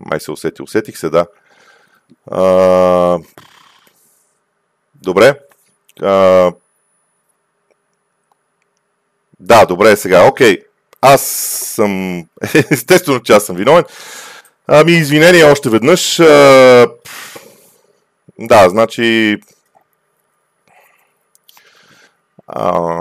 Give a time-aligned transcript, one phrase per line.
[0.00, 0.62] Май се усети.
[0.62, 1.26] Усетих се, да.
[2.30, 3.18] А,
[4.94, 5.40] добре.
[6.02, 6.52] А,
[9.40, 10.28] да, добре, сега.
[10.28, 10.58] Окей.
[11.00, 11.22] Аз
[11.74, 12.20] съм...
[12.70, 13.84] Естествено, че аз съм виновен.
[14.66, 16.20] Ами, извинение още веднъж.
[16.20, 16.86] А,
[18.38, 19.38] да, значи...
[22.46, 23.00] А,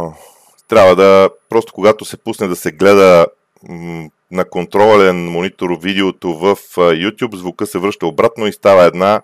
[0.68, 1.30] трябва да...
[1.50, 3.28] Просто когато се пусне да се гледа
[3.70, 9.22] м- на контролен монитор видеото в YouTube, звука се връща обратно и става една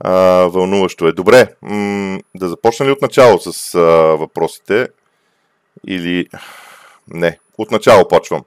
[0.00, 0.12] а,
[0.46, 1.12] вълнуващо е.
[1.12, 3.80] Добре, м- да започна ли от начало с а,
[4.16, 4.88] въпросите?
[5.86, 6.26] Или...
[7.08, 8.44] Не, от начало почвам.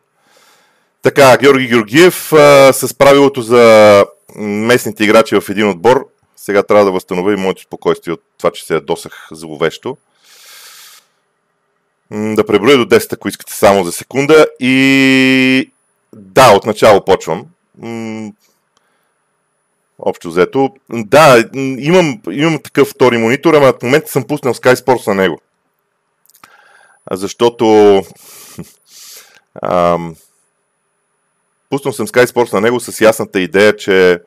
[1.02, 4.06] Така, Георги Георгиев а, с правилото за
[4.36, 6.08] местните играчи в един отбор.
[6.36, 9.98] Сега трябва да възстановя и моето спокойствие от това, че се ядосах зловещо.
[12.12, 14.48] Да преброя до 10, ако искате само за секунда.
[14.60, 15.72] И
[16.14, 17.46] да, отначало почвам.
[20.00, 20.70] Общо взето.
[20.90, 25.42] Да, имам, имам такъв втори монитор, ама в момента съм пуснал Sky Sports на него.
[27.12, 28.02] Защото
[29.64, 30.16] ам,
[31.70, 34.22] пуснал съм Sky Sports на него с ясната идея, че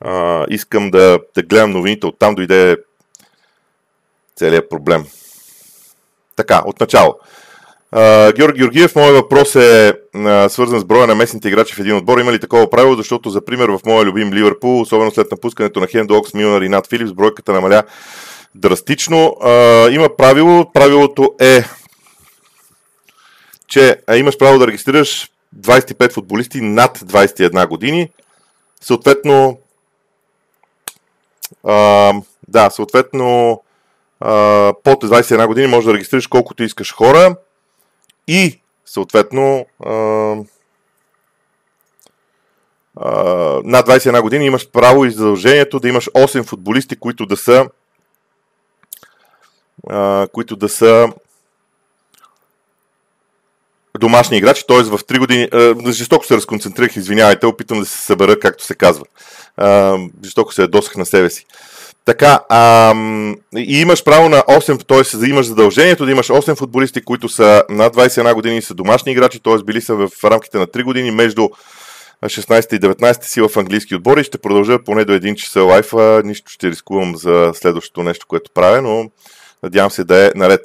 [0.00, 2.06] а, искам да, да гледам новините.
[2.06, 2.76] Оттам дойде
[4.36, 5.06] целият проблем.
[6.40, 7.14] Така, отначало.
[7.92, 11.96] Uh, Георги Георгиев, моят въпрос е uh, свързан с броя на местните играчи в един
[11.96, 12.18] отбор.
[12.18, 12.94] Има ли такова правило?
[12.94, 16.68] Защото, за пример, в моя любим Ливърпул, особено след напускането на Хендо Окс, Милнар и
[16.68, 17.82] Нат Филипс, бройката намаля
[18.54, 19.16] драстично.
[19.16, 20.72] Uh, има правило.
[20.72, 21.64] Правилото е,
[23.68, 28.10] че имаш право да регистрираш 25 футболисти над 21 години.
[28.80, 29.58] Съответно,
[32.48, 33.60] да, съответно,
[34.20, 37.36] под 21 години можеш да регистрираш колкото искаш хора
[38.28, 39.66] и съответно
[43.64, 47.68] над 21 години имаш право и задължението да имаш 8 футболисти, които да са
[50.32, 51.08] които да са
[53.98, 54.82] домашни играчи, т.е.
[54.82, 55.48] в 3 години.
[55.92, 59.04] жестоко се разконцентрирах, извинявайте, опитам да се събера, както се казва.
[60.24, 61.46] жестоко се ядосах на себе си.
[62.04, 62.94] Така, а,
[63.56, 65.30] и имаш право на 8, т.е.
[65.30, 69.40] имаш задължението да имаш 8 футболисти, които са над 21 години и са домашни играчи,
[69.42, 69.64] т.е.
[69.64, 71.48] били са в рамките на 3 години между
[72.24, 74.24] 16 и 19 сила в английски отбори.
[74.24, 76.22] Ще продължа поне до 1 часа лайфа.
[76.24, 79.10] Нищо ще рискувам за следващото нещо, което правя, но
[79.62, 80.60] надявам се да е наред.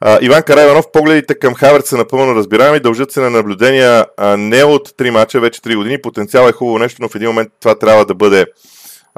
[0.00, 4.64] А, Иван Карайванов, погледите към Хаверт са напълно разбираеми, дължат се на наблюдения а, не
[4.64, 6.02] от 3 мача, вече 3 години.
[6.02, 8.46] Потенциал е хубаво нещо, но в един момент това трябва да бъде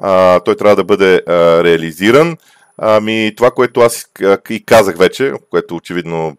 [0.01, 2.37] а, той трябва да бъде а, реализиран.
[2.79, 4.07] Ами, това, което аз
[4.51, 6.37] и казах вече, което очевидно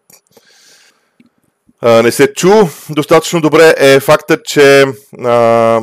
[1.80, 2.50] а, не се чу
[2.90, 4.84] достатъчно добре, е факта, че
[5.24, 5.80] а,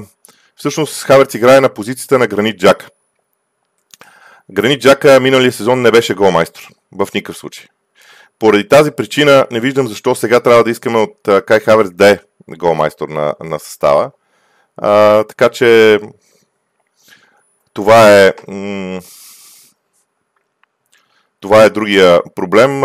[0.56, 2.90] всъщност Хаверц играе на позицията на Гранит Джака.
[4.52, 6.68] Гранит Джака миналия сезон не беше голмайстор.
[6.92, 7.66] В никакъв случай.
[8.40, 12.20] Поради тази причина не виждам защо сега трябва да искаме от Кай Хаверц да е
[12.58, 14.12] голмайстор на, на състава.
[14.78, 16.00] А, така че
[17.74, 18.34] това е.
[21.40, 22.82] това е другия проблем.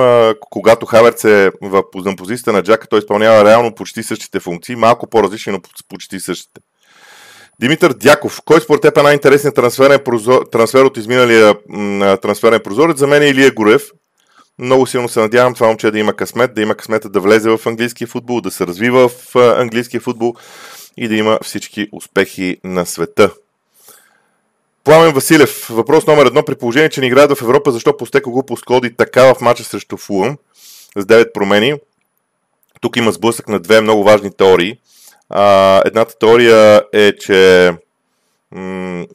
[0.51, 1.83] Когато Хаверц е в
[2.17, 6.61] позицията на Джака, той изпълнява реално почти същите функции, малко по-различни, но почти същите.
[7.61, 9.99] Димитър Дяков, кой според теб е най-интересният трансферен
[10.53, 11.55] трансфер от изминалия
[12.21, 12.99] трансферен прозорец?
[12.99, 13.83] За мен е Илия Горев.
[14.59, 17.61] Много силно се надявам това момче да има късмет, да има късмета да влезе в
[17.67, 20.35] английския футбол, да се развива в английския футбол
[20.97, 23.31] и да има всички успехи на света.
[24.85, 26.45] Пламен Василев, въпрос номер едно.
[26.45, 29.97] При положение, че не играят в Европа, защо Постеко го подходи така в мача срещу
[29.97, 30.39] Фулъм
[30.97, 31.75] с 9 промени?
[32.81, 34.79] Тук има сблъсък на две много важни теории.
[35.29, 37.71] А, едната теория е, че
[38.51, 39.07] м-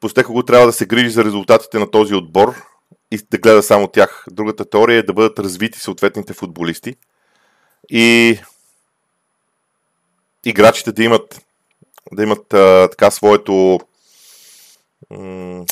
[0.00, 2.62] Постеко го трябва да се грижи за резултатите на този отбор
[3.10, 4.24] и да гледа само тях.
[4.30, 6.94] Другата теория е да бъдат развити съответните футболисти
[7.90, 8.38] и
[10.44, 11.42] играчите да имат,
[12.12, 13.80] да имат а, така своето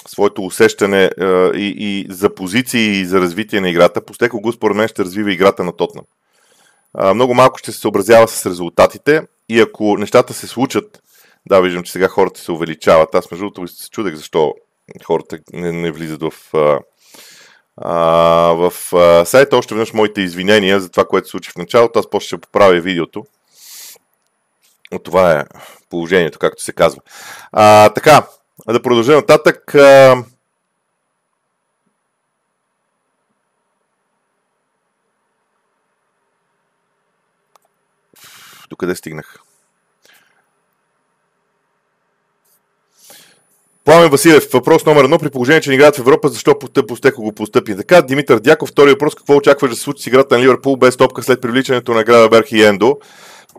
[0.08, 4.04] своето усещане а, и, и за позиции и за развитие на играта.
[4.04, 6.04] Постеко го според мен ще развива играта на Тотнам.
[7.14, 11.02] Много малко ще се съобразява с резултатите и ако нещата се случат,
[11.46, 13.14] да, виждам, че сега хората се увеличават.
[13.14, 14.54] Аз между другото се чудех защо
[15.04, 16.78] хората не, не влизат в, а,
[17.76, 17.92] а,
[18.52, 19.56] в а, сайта.
[19.56, 21.98] Още веднъж моите извинения за това, което се случи в началото.
[21.98, 23.24] Аз после ще поправя видеото.
[24.92, 25.44] Но това е
[25.90, 27.00] положението, както се казва.
[27.52, 28.26] А, така,
[28.68, 29.72] да продължим нататък.
[38.70, 39.38] До къде стигнах?
[43.84, 45.18] Пламен Василев, въпрос номер едно.
[45.18, 46.58] При положение, че не играят в Европа, защо
[46.88, 48.02] Постеко го постъпи така?
[48.02, 49.14] Димитър Дяков, втори въпрос.
[49.14, 52.28] Какво очакваш да се случи с играта на Ливърпул без топка след привличането на Града
[52.28, 52.98] Берх и Ендо?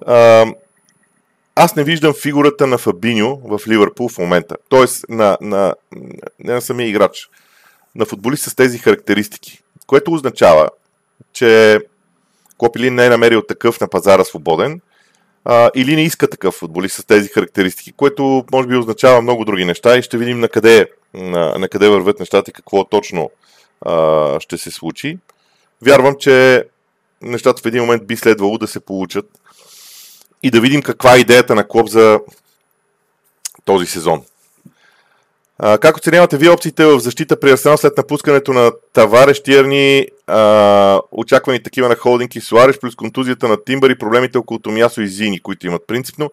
[0.05, 0.45] А,
[1.55, 4.55] аз не виждам фигурата на Фабиньо в Ливърпул в момента.
[4.69, 5.75] Тоест, на, на,
[6.39, 7.29] не на самия играч,
[7.95, 9.61] на футболист с тези характеристики.
[9.87, 10.69] Което означава,
[11.33, 11.79] че
[12.57, 14.81] Клопилин не е намерил такъв на пазара свободен
[15.45, 19.65] а, или не иска такъв футболист с тези характеристики, което може би означава много други
[19.65, 23.31] неща и ще видим на къде, на, на къде върват нещата и какво точно
[23.81, 25.17] а, ще се случи.
[25.81, 26.65] Вярвам, че
[27.21, 29.40] нещата в един момент би следвало да се получат
[30.43, 32.19] и да видим каква е идеята на Клоп за
[33.65, 34.21] този сезон.
[35.63, 40.99] А, как оценявате вие опциите в защита при Арсенал след напускането на Таваре, Штиерни, а,
[41.11, 45.07] очаквани такива на Холдинг и Суареш, плюс контузията на Тимбър и проблемите около Томясо и
[45.07, 46.31] Зини, които имат принципно?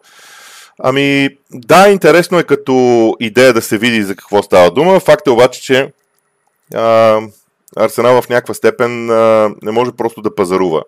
[0.83, 4.99] Ами, да, интересно е като идея да се види за какво става дума.
[4.99, 5.91] Факт е обаче, че
[6.73, 7.19] а,
[7.75, 10.83] Арсенал в някаква степен а, не може просто да пазарува.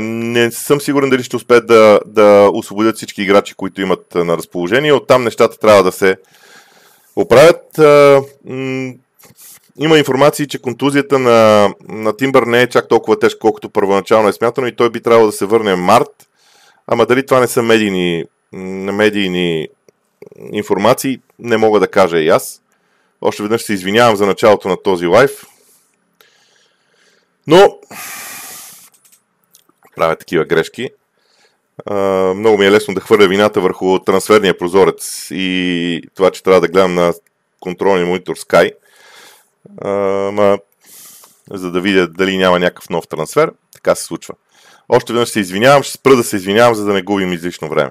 [0.00, 4.92] Не съм сигурен дали ще успеят да, да освободят всички играчи, които имат на разположение.
[4.92, 6.16] Оттам нещата трябва да се
[7.16, 7.78] оправят.
[9.78, 14.32] Има информации, че контузията на, на Тимбър не е чак толкова тежка, колкото първоначално е
[14.32, 16.28] смятано и той би трябвало да се върне март.
[16.86, 19.68] Ама дали това не са медийни, медийни
[20.52, 22.62] информации, не мога да кажа и аз.
[23.20, 25.46] Още веднъж се извинявам за началото на този лайф.
[27.46, 27.78] Но
[29.96, 30.90] правя такива грешки.
[32.34, 36.68] Много ми е лесно да хвърля вината върху трансферния прозорец и това, че трябва да
[36.68, 37.14] гледам на
[37.60, 38.72] контролния монитор Sky,
[40.32, 40.58] ма,
[41.50, 43.52] за да видя дали няма някакъв нов трансфер.
[43.74, 44.34] Така се случва.
[44.88, 47.90] Още веднъж се извинявам, ще спра да се извинявам, за да не губим излишно време.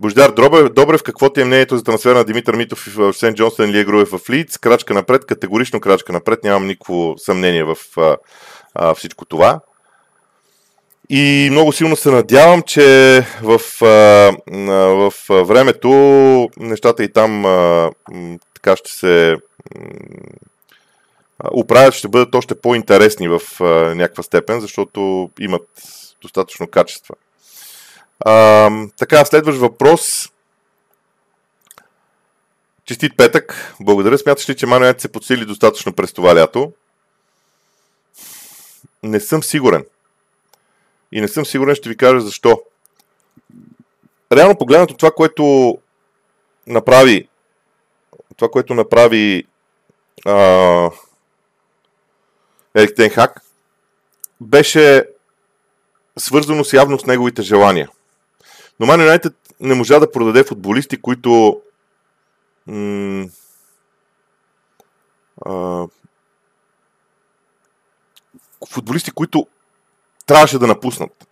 [0.00, 3.70] Бождар Добрев, Добрев, какво ти е мнението за трансфер на Димитър Митов в Сент Джонстън
[3.70, 4.58] или Груев в Лидс?
[4.58, 8.16] Крачка напред, категорично крачка напред, нямам никакво съмнение в а,
[8.74, 9.60] а, всичко това.
[11.14, 15.90] И много силно се надявам, че в, в времето
[16.56, 17.42] нещата и там
[18.54, 19.36] така ще се
[21.52, 23.40] оправят, ще бъдат още по-интересни в
[23.94, 25.68] някаква степен, защото имат
[26.22, 27.14] достатъчно качества.
[28.98, 30.28] Така, следващ въпрос.
[32.84, 33.74] Честит петък.
[33.80, 34.18] Благодаря.
[34.18, 36.72] Смяташ ли, че Манует се подсили достатъчно през това лято?
[39.02, 39.84] Не съм сигурен.
[41.12, 42.62] И не съм сигурен, ще ви кажа защо.
[44.32, 45.78] Реално погледнато това, което
[46.66, 47.28] направи
[48.36, 49.44] това, което направи
[50.26, 50.90] а,
[52.74, 53.40] Ерик Тенхак,
[54.40, 55.08] беше
[56.18, 57.90] свързано с явно с неговите желания.
[58.80, 61.62] Но Ман Юнайтед не можа да продаде футболисти, които
[62.66, 63.26] м-
[65.46, 65.86] а,
[68.70, 69.46] футболисти, които
[70.32, 71.28] трябваше да напуснат.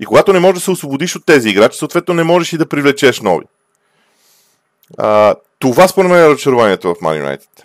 [0.00, 2.68] И когато не можеш да се освободиш от тези играчи, съответно не можеш и да
[2.68, 3.44] привлечеш нови.
[4.98, 7.62] А, това според мен е разочарованието в Man United.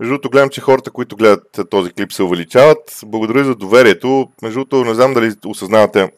[0.00, 3.00] Между другото, гледам, че хората, които гледат този клип, се увеличават.
[3.06, 4.28] Благодаря за доверието.
[4.42, 6.12] Между другото, не знам дали осъзнавате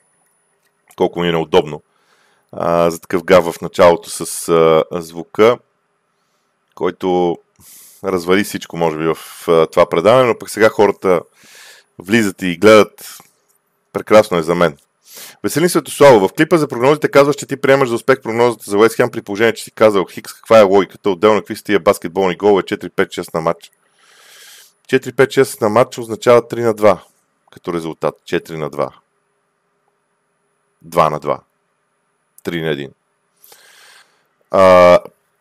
[0.96, 1.82] колко ми е неудобно
[2.52, 5.58] а, за такъв гав в началото с а, звука,
[6.74, 7.36] който
[8.04, 11.20] развали всичко, може би, в а, това предаване, но пък сега хората
[12.00, 13.18] влизат и гледат.
[13.92, 14.76] Прекрасно е за мен.
[15.42, 18.96] Веселин Светослава, в клипа за прогнозите казваш, че ти приемаш за успех прогнозата за Уест
[19.12, 22.62] при положение, че си казал Хикс, каква е логиката, отделно какви са тия баскетболни голове
[22.62, 23.70] 4-5-6 на матч.
[24.88, 26.98] 4-5-6 на матч означава 3 на 2
[27.50, 28.14] като резултат.
[28.24, 28.90] 4 на 2.
[30.86, 31.40] 2 на 2.
[32.44, 32.90] 3 на 1.
[34.50, 34.98] А,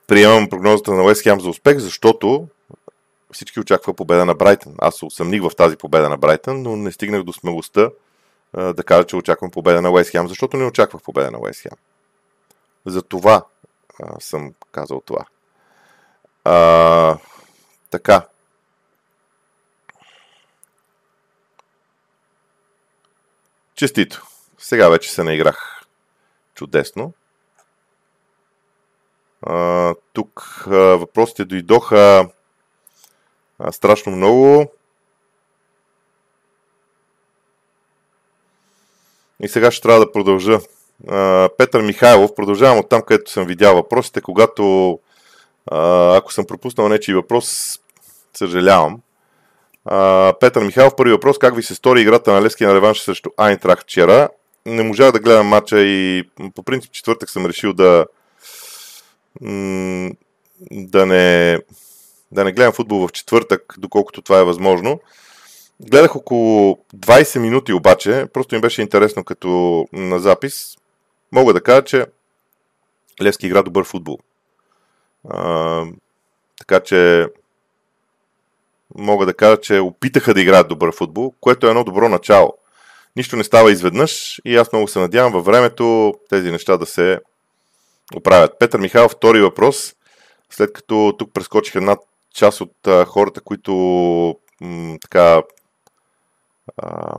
[0.07, 2.47] приемам прогнозата на Уест за успех, защото
[3.33, 4.75] всички очакваха победа на Брайтън.
[4.77, 7.89] Аз се усъмних в тази победа на Брайтън, но не стигнах до смелостта
[8.53, 11.67] да кажа, че очаквам победа на Уест защото не очаквах победа на Уест.
[12.85, 13.45] За това
[14.19, 15.25] съм казал това.
[16.43, 17.17] А,
[17.89, 18.27] така.
[23.75, 24.23] Честито.
[24.57, 25.85] Сега вече се наиграх
[26.55, 27.13] чудесно.
[29.41, 32.29] А, тук а, въпросите дойдоха
[33.71, 34.71] страшно много.
[39.41, 40.59] И сега ще трябва да продължа.
[41.57, 44.99] Петър Михайлов, продължавам от там, където съм видял въпросите, когато
[45.71, 47.79] ако съм пропуснал нечи въпрос,
[48.33, 49.01] съжалявам.
[50.39, 53.81] Петър Михайлов, първи въпрос, как ви се стори играта на Лески на реванш срещу Айнтрах
[53.81, 54.29] вчера?
[54.65, 58.05] Не можах да гледам матча и по принцип четвъртък съм решил да
[60.71, 61.57] да не,
[62.31, 64.99] да не гледам футбол в четвъртък, доколкото това е възможно.
[65.79, 70.75] Гледах около 20 минути обаче, просто ми беше интересно като на запис.
[71.31, 72.05] Мога да кажа, че
[73.21, 74.17] Левски игра добър футбол.
[75.29, 75.83] А,
[76.59, 77.27] така че
[78.95, 82.53] мога да кажа, че опитаха да играят добър футбол, което е едно добро начало.
[83.15, 87.19] Нищо не става изведнъж и аз много се надявам във времето тези неща да се
[88.15, 88.59] оправят.
[88.59, 89.95] Петър Михайлов, втори въпрос.
[90.49, 91.97] След като тук прескочих една
[92.33, 93.73] част от а, хората, които
[94.61, 95.41] м, така
[96.77, 97.17] а,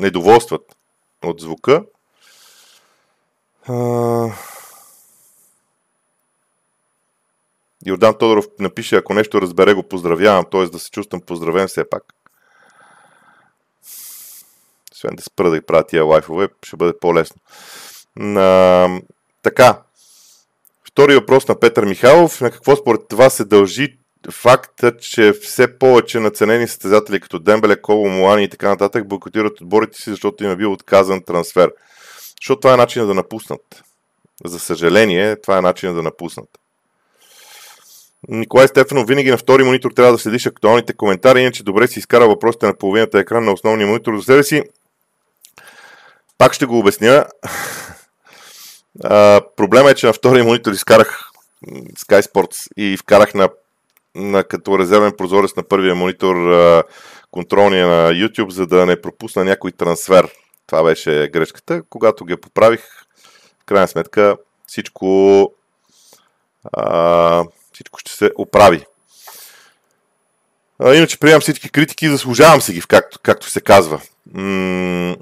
[0.00, 0.76] недоволстват
[1.24, 1.84] от звука.
[3.68, 3.74] А,
[7.86, 10.66] Йордан Тодоров напише, ако нещо разбере, го поздравявам, т.е.
[10.66, 12.02] да се чувствам поздравен все пак.
[14.92, 17.40] Освен да спра да правя тия лайфове, ще бъде по-лесно.
[18.20, 18.88] А,
[19.42, 19.82] така.
[20.94, 22.40] Втори въпрос на Петър Михайлов.
[22.40, 23.96] На какво според това се дължи
[24.30, 29.98] факта, че все повече наценени състезатели като Дембеле, Коло, Муани и така нататък бойкотират отборите
[29.98, 31.72] си, защото им е бил отказан трансфер.
[32.40, 33.82] Защото това е начин да напуснат.
[34.44, 36.48] За съжаление, това е начин да напуснат.
[38.28, 42.28] Николай Стефанов, винаги на втори монитор трябва да следиш актуалните коментари, иначе добре си изкара
[42.28, 44.62] въпросите на половината екран на основния монитор за себе си.
[46.38, 47.26] Пак ще го обясня.
[49.56, 51.30] Проблема е, че на втория монитор изкарах
[51.96, 53.48] Sky Sports и вкарах на,
[54.14, 56.82] на като резервен прозорец на първия монитор а,
[57.30, 60.28] контролния на YouTube, за да не пропусна някой трансфер.
[60.66, 61.82] Това беше грешката.
[61.90, 62.80] Когато ги поправих,
[63.62, 64.36] в крайна сметка
[64.66, 65.52] всичко
[66.72, 68.84] а, всичко ще се оправи.
[70.78, 74.00] А, иначе приемам всички критики заслужавам си ги, както, както се казва.
[74.34, 75.16] М-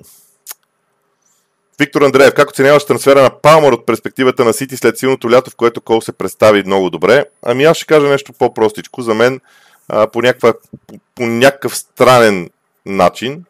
[1.83, 5.57] Виктор Андреев, как оценяваш трансфера на Палмър от перспективата на Сити след силното лято, в
[5.57, 7.25] което Кол се представи много добре?
[7.43, 9.03] Ами аз ще кажа нещо по-простичко.
[9.03, 9.41] За мен
[9.89, 10.55] а, по, някаква,
[10.87, 12.51] по, по някакъв странен
[12.87, 13.45] начин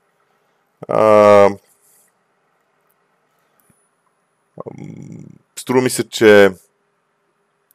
[0.89, 1.49] а,
[5.59, 6.51] струва ми се, че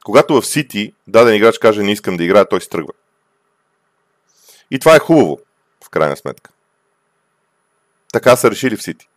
[0.06, 2.94] когато в Сити даден играч каже не искам да играя, той се тръгва.
[4.72, 5.40] И това е хубаво,
[5.86, 6.52] в крайна сметка.
[8.14, 9.08] Така са решили в Сити.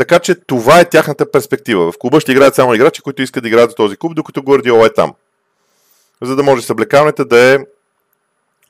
[0.00, 1.92] Така че това е тяхната перспектива.
[1.92, 4.86] В клуба ще играят само играчи, които искат да играят за този клуб, докато Гвардиола
[4.86, 5.14] е там.
[6.22, 7.58] За да може съблекаването да е...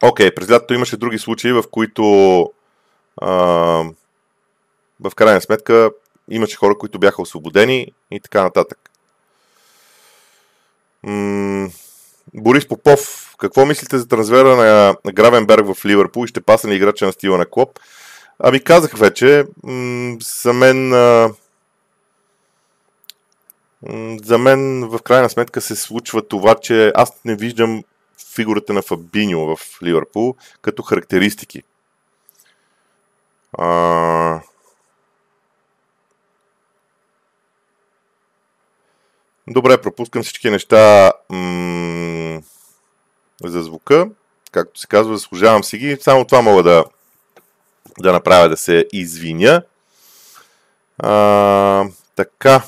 [0.02, 2.02] Окей, okay, през лятото имаше други случаи, в които
[3.16, 3.30] а,
[5.00, 5.90] в крайна сметка
[6.30, 8.78] имаше хора, които бяха освободени и така нататък.
[11.02, 11.68] М-
[12.34, 17.06] Борис Попов, какво мислите за трансфера на Гравенберг в Ливърпул и ще паса ли играча
[17.06, 17.78] на стила на Клоп?
[18.42, 19.44] Ами казах вече,
[20.42, 20.90] за мен
[24.24, 27.84] за мен в крайна сметка се случва това, че аз не виждам
[28.34, 31.62] фигурата на Фабиньо в Ливърпул като характеристики.
[33.58, 34.40] А,
[39.48, 42.40] Добре, пропускам всички неща м-
[43.44, 44.10] за звука.
[44.52, 45.96] Както се казва, заслужавам си ги.
[46.00, 46.84] Само това мога да,
[47.98, 49.62] да направя да се извиня.
[50.98, 51.84] А,
[52.16, 52.62] така.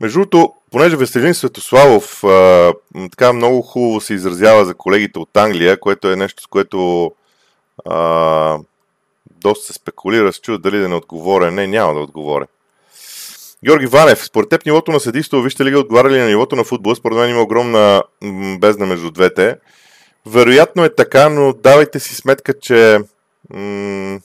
[0.00, 2.72] Между другото, понеже Веселин Светославов а,
[3.10, 7.12] така много хубаво се изразява за колегите от Англия, което е нещо, с което
[7.84, 8.58] а,
[9.30, 11.50] доста се спекулира, с чуда дали да не отговоря.
[11.50, 12.46] Не, няма да отговоря.
[13.64, 16.94] Георги Ванев, според теб нивото на съдийство Вижте лига отговаря ли на нивото на футбол?
[16.94, 18.02] Според мен има огромна
[18.58, 19.56] бездна между двете.
[20.26, 22.98] Вероятно е така, но давайте си сметка, че
[23.50, 24.20] м-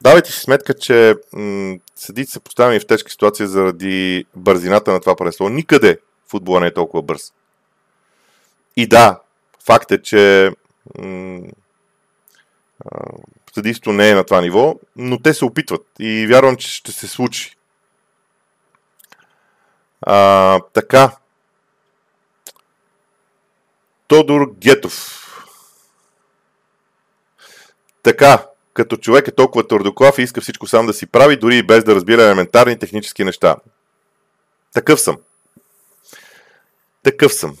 [0.00, 5.16] давайте си сметка, че м- съдите са поставени в тежка ситуация заради бързината на това
[5.16, 5.48] паренство.
[5.48, 5.98] Никъде
[6.28, 7.32] футбола не е толкова бърз.
[8.76, 9.20] И да,
[9.66, 10.50] факт е, че
[10.98, 11.40] м-
[13.54, 17.08] съдийство не е на това ниво, но те се опитват и вярвам, че ще се
[17.08, 17.56] случи.
[20.02, 21.16] А, така.
[24.14, 25.20] Тодор Гетов.
[28.02, 31.62] Така, като човек е толкова твърдоклав и иска всичко сам да си прави, дори и
[31.62, 33.56] без да разбира елементарни технически неща.
[34.74, 35.16] Такъв съм.
[37.02, 37.56] Такъв съм.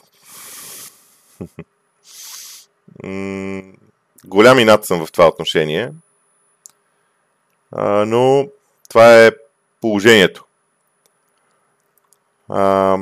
[4.24, 5.92] Голям инат съм в това отношение.
[7.72, 8.48] А, но
[8.88, 9.30] това е
[9.80, 10.44] положението.
[12.48, 12.98] А,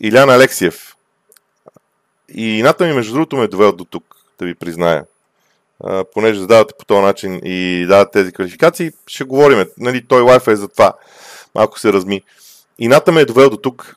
[0.00, 0.96] Илян Алексиев.
[2.34, 5.04] И ината ми, между другото, ме е довел до тук, да ви призная.
[5.84, 9.64] А, понеже задавате по този начин и давате тези квалификации, ще говорим.
[9.78, 10.92] Нали, той лайф е за това.
[11.54, 12.22] малко се разми.
[12.78, 13.96] Ината ме е довел до тук.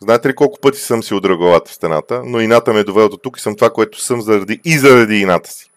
[0.00, 3.08] Знаете ли колко пъти съм си удрал главата в стената, но ината ме е довел
[3.08, 5.70] до тук и съм това, което съм заради и заради ината си.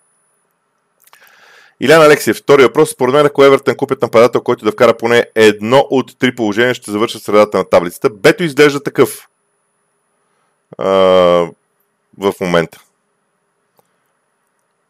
[1.79, 2.89] Илян Алексиев, втори въпрос.
[2.89, 6.91] Според мен, ако Евертън купят нападател, който да вкара поне едно от три положения, ще
[6.91, 8.09] завършат средата на таблицата.
[8.09, 9.27] Бето изглежда такъв
[10.77, 11.47] а,
[12.17, 12.81] в момента.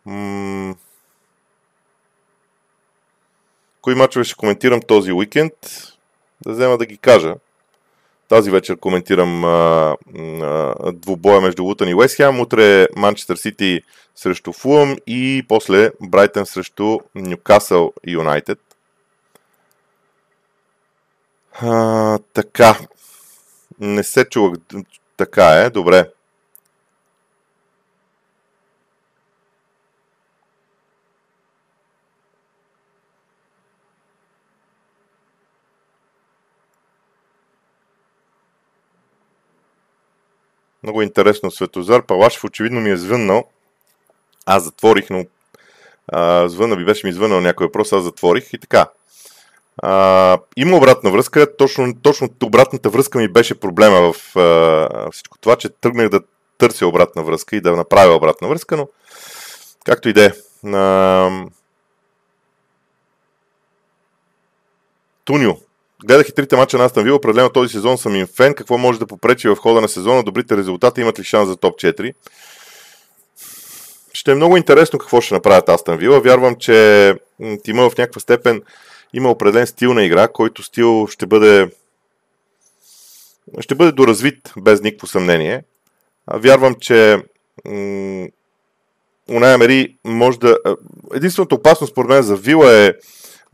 [0.05, 0.75] М-
[3.81, 5.53] Кои мачове ще коментирам този уикенд?
[6.45, 7.35] Да взема да ги кажа.
[8.27, 9.95] Тази вечер коментирам а,
[10.41, 12.39] а, двубоя между Лутън и Уестхем.
[12.39, 13.81] Утре Манчестър Сити
[14.15, 18.59] срещу Фулъм и после Брайтън срещу Ньюкасъл Юнайтед.
[22.33, 22.79] така.
[23.79, 24.57] Не се чувах.
[25.17, 26.09] Така е, добре.
[40.85, 43.43] Много интересно, Светозар Палашев очевидно ми е звъннал.
[44.45, 45.25] Аз затворих, но
[46.07, 48.89] а, звънна би беше ми звъннал някой въпрос, аз затворих и така.
[49.77, 55.55] А, има обратна връзка, точно, точно обратната връзка ми беше проблема в а, всичко това,
[55.55, 56.21] че тръгнах да
[56.57, 58.87] търся обратна връзка и да направя обратна връзка, но
[59.85, 60.31] както и да е.
[65.25, 65.53] Тунио,
[66.03, 67.15] Гледах и трите мача на Астан Вила.
[67.15, 68.53] Определено този сезон съм им фен.
[68.53, 70.23] Какво може да попречи в хода на сезона?
[70.23, 72.13] Добрите резултати имат ли шанс за топ 4?
[74.13, 76.19] Ще е много интересно какво ще направят Астан Вила.
[76.19, 77.15] Вярвам, че
[77.67, 78.61] има в някаква степен
[79.13, 81.69] има определен стил на игра, който стил ще бъде
[83.59, 85.63] ще бъде доразвит без никакво съмнение.
[86.33, 87.17] Вярвам, че
[89.29, 90.57] Уная Мери може да...
[91.13, 92.93] Единствената опасност, според мен, за Вила е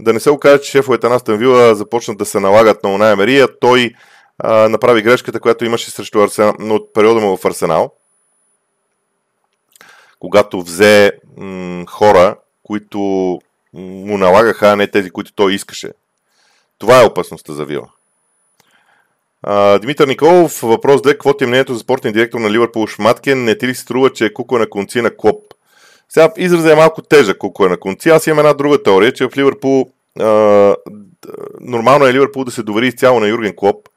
[0.02, 3.48] да не се окаже, че шефовете на Вила започнат да се налагат на Уная Мерия.
[3.60, 3.94] Той
[4.40, 7.94] а, направи грешката, която имаше срещу Арсенал, от периода му в Арсенал,
[10.20, 13.00] когато взе м- хора, които
[13.74, 15.92] му налагаха, а не тези, които той искаше.
[16.78, 17.88] Това е опасността за Вила.
[19.44, 21.12] А, Димитър Николов, въпрос 2.
[21.12, 23.44] Какво ти е мнението за спортния директор на Ливърпул Шматкен?
[23.44, 25.44] Не ти ли струва, че е кука на конци на Клоп?
[26.10, 28.10] Сега изразът е малко тежък, колко е на конци.
[28.10, 29.90] Аз имам една друга теория, че в Ливърпул
[31.60, 33.90] нормално е Ливърпул да се довери изцяло на Юрген Клоп,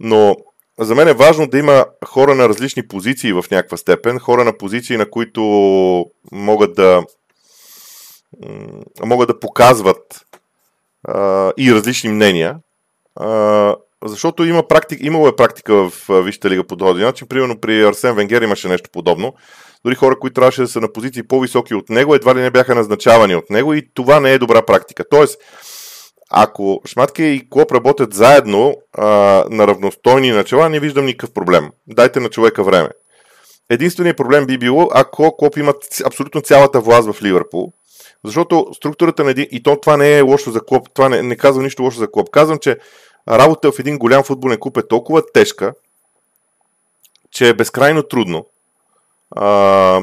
[0.00, 0.36] но
[0.78, 4.58] за мен е важно да има хора на различни позиции в някаква степен, хора на
[4.58, 5.42] позиции, на които
[6.32, 7.02] могат да
[9.04, 10.26] могат да показват
[11.04, 12.58] а, и различни мнения.
[13.14, 13.76] А,
[14.08, 15.92] защото има практик, имало е практика в
[16.22, 17.28] Висшата лига по този начин.
[17.28, 19.34] Примерно при Арсен Венгер имаше нещо подобно.
[19.84, 22.74] Дори хора, които трябваше да са на позиции по-високи от него, едва ли не бяха
[22.74, 25.04] назначавани от него и това не е добра практика.
[25.10, 25.38] Тоест,
[26.30, 29.06] ако Шматке и Клоп работят заедно а,
[29.50, 31.70] на равностойни начала, не виждам никакъв проблем.
[31.86, 32.88] Дайте на човека време.
[33.70, 37.72] Единственият проблем би било, ако Клоп има абсолютно цялата власт в Ливърпул,
[38.24, 39.46] защото структурата на един...
[39.50, 42.10] И то това не е лошо за Клоп, това не, не казвам нищо лошо за
[42.10, 42.30] Клоп.
[42.30, 42.76] Казвам, че
[43.28, 45.74] работа в един голям футболен клуб е толкова тежка,
[47.30, 48.46] че е безкрайно трудно.
[49.30, 50.00] А,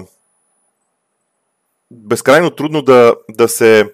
[1.92, 3.94] безкрайно трудно да, да се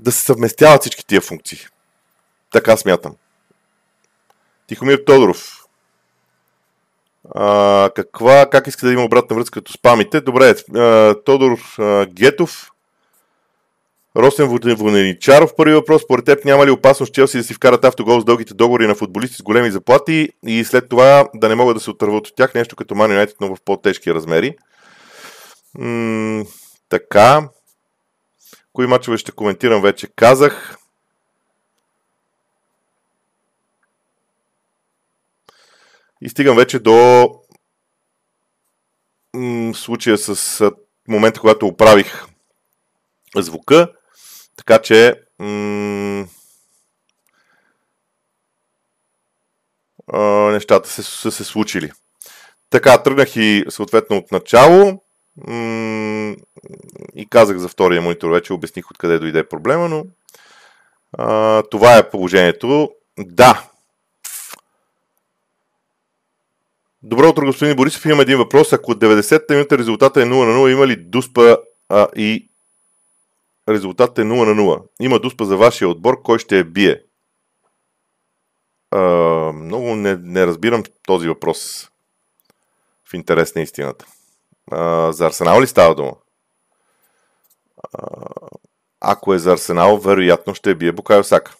[0.00, 1.58] да се съвместяват всички тия функции.
[2.50, 3.16] Така смятам.
[4.66, 5.64] Тихомир Тодоров.
[7.34, 10.20] А, каква, как иска да има обратна връзка като спамите?
[10.20, 12.72] Добре, а, Тодор а, Гетов.
[14.16, 16.02] Росен Воненичаров, първи въпрос.
[16.02, 19.36] Според теб няма ли опасност Челси да си вкарат автогол с дългите договори на футболисти
[19.36, 22.76] с големи заплати и след това да не могат да се отърват от тях нещо
[22.76, 24.56] като Man United, но в по-тежки размери?
[25.78, 26.44] М-
[26.88, 27.48] така.
[28.72, 30.76] Кои мачове ще коментирам вече казах.
[36.20, 37.28] И стигам вече до
[39.34, 40.70] м- случая с
[41.08, 42.26] момента, когато оправих
[43.36, 43.95] звука.
[44.56, 46.26] Така че м-
[50.52, 51.92] нещата се, са се случили.
[52.70, 55.02] Така, тръгнах и съответно от начало
[55.46, 56.36] м-
[57.14, 60.04] и казах за втория монитор, вече обясних откъде дойде проблема, но
[61.12, 62.90] а, това е положението.
[63.18, 63.68] Да.
[67.02, 68.04] Добро утро, господин Борисов.
[68.04, 68.72] Имам един въпрос.
[68.72, 72.48] Ако от 90-та минута резултата е 0 на 0, има ли Дуспа а, и
[73.68, 74.82] резултатът е 0 на 0.
[75.00, 77.02] Има дуспа за вашия отбор, кой ще я бие?
[78.90, 79.00] А,
[79.52, 81.90] много не, не разбирам този въпрос
[83.10, 84.06] в интерес на истината.
[84.70, 86.12] А, за Арсенал ли става дума?
[87.92, 88.08] А,
[89.00, 91.56] ако е за Арсенал, вероятно ще бие Букайо Сака.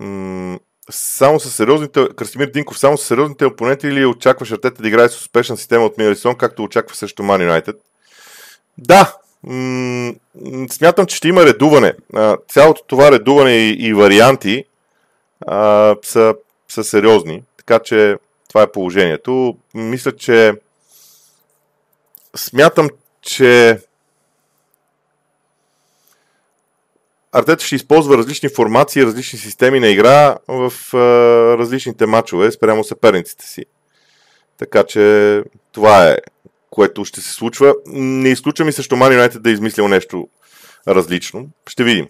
[0.00, 0.58] М-
[0.90, 5.16] само с сериозните, Красимир Динков, само с сериозните опоненти или очакваш Артета да играе с
[5.16, 7.76] успешна система от минали както очаква също Man United?
[8.78, 10.14] Да, м-
[10.70, 11.94] смятам, че ще има редуване.
[12.14, 14.64] А, цялото това редуване и, и варианти
[15.46, 16.34] а, са,
[16.68, 18.16] са сериозни, така че
[18.48, 19.56] това е положението.
[19.74, 20.54] Мисля, че
[22.36, 22.88] смятам,
[23.22, 23.78] че
[27.32, 30.98] Артета ще използва различни формации, различни системи на игра в а,
[31.58, 33.64] различните матчове спрямо съперниците си.
[34.58, 36.16] Така че това е,
[36.70, 37.74] което ще се случва.
[37.86, 40.28] Не изключвам и също Мани Юнайтед да е измислил нещо
[40.88, 41.48] различно.
[41.68, 42.08] Ще видим.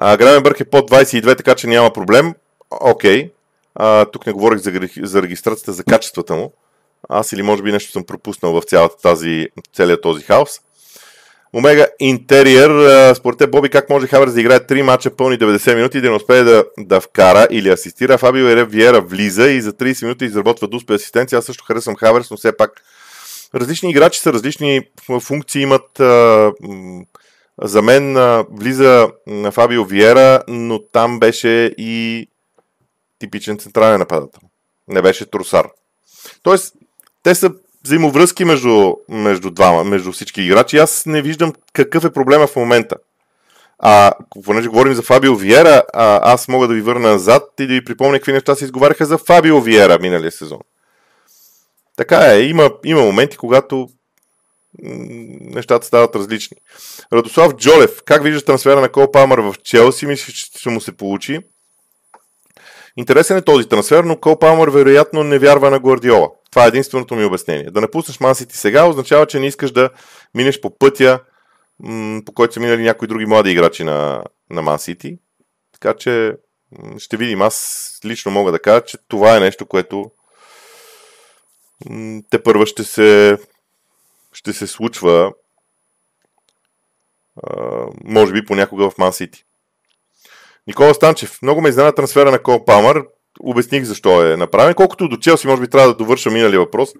[0.00, 2.34] Гравенбърг е под 22, така че няма проблем.
[2.70, 3.30] Окей.
[3.78, 4.10] Okay.
[4.12, 6.52] тук не говорих за, за регистрацията, за качествата му.
[7.08, 10.60] Аз или може би нещо съм пропуснал в цялата тази, целият този хаос.
[11.56, 12.70] Омега Интериер,
[13.14, 16.10] според те Боби, как може Хаверс да играе 3 мача пълни 90 минути и да
[16.10, 18.18] не успее да, да вкара или асистира.
[18.18, 21.38] Фабио Виера влиза и за 30 минути изработва дуспе асистенция.
[21.38, 22.70] Аз също харесвам Хаверс, но все пак
[23.54, 24.80] различни играчи са, различни
[25.20, 26.00] функции имат.
[27.62, 28.14] За мен
[28.50, 32.28] влиза на Фабио Виера, но там беше и
[33.18, 34.40] типичен централен нападател.
[34.88, 35.66] Не беше Трусар.
[36.42, 36.74] Тоест,
[37.22, 37.50] те са
[37.86, 40.78] взаимовръзки между, между двама, между всички играчи.
[40.78, 42.96] Аз не виждам какъв е проблема в момента.
[43.78, 44.12] А,
[44.44, 47.84] понеже говорим за Фабио Виера, а, аз мога да ви върна назад и да ви
[47.84, 50.58] припомня какви неща се изговаряха за Фабио Виера миналия сезон.
[51.96, 53.88] Така е, има, има моменти, когато
[54.82, 56.56] нещата стават различни.
[57.12, 60.06] Радослав Джолев, как виждаш трансфера на Кол Палмър в Челси?
[60.06, 61.40] Мисля, че ще му се получи.
[62.96, 66.28] Интересен е този трансфер, но Кол Палмър вероятно не вярва на Гвардиола.
[66.56, 67.70] Това е единственото ми обяснение.
[67.70, 69.90] Да напуснеш Мансити сега означава, че не искаш да
[70.34, 71.20] минеш по пътя,
[72.26, 75.18] по който са минали някои други млади играчи на, на Мансити.
[75.72, 76.36] Така че
[76.98, 77.42] ще видим.
[77.42, 80.10] Аз лично мога да кажа, че това е нещо, което
[82.30, 83.38] те първа ще се,
[84.32, 85.32] ще се случва
[88.04, 89.44] може би понякога в Ман Сити.
[90.66, 91.42] Никола Станчев.
[91.42, 93.04] Много ме изненада трансфера на Кол Палмър.
[93.40, 94.74] Обясних защо е направен.
[94.74, 96.90] Колкото до Челси, може би трябва да довърша миналия въпрос.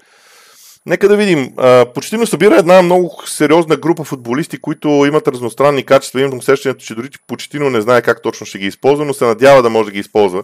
[0.86, 1.52] Нека да видим.
[1.94, 6.20] Почти събира една много сериозна група футболисти, които имат разностранни качества.
[6.20, 9.62] Имам усещането, че дори почти не знае как точно ще ги използва, но се надява
[9.62, 10.42] да може да ги използва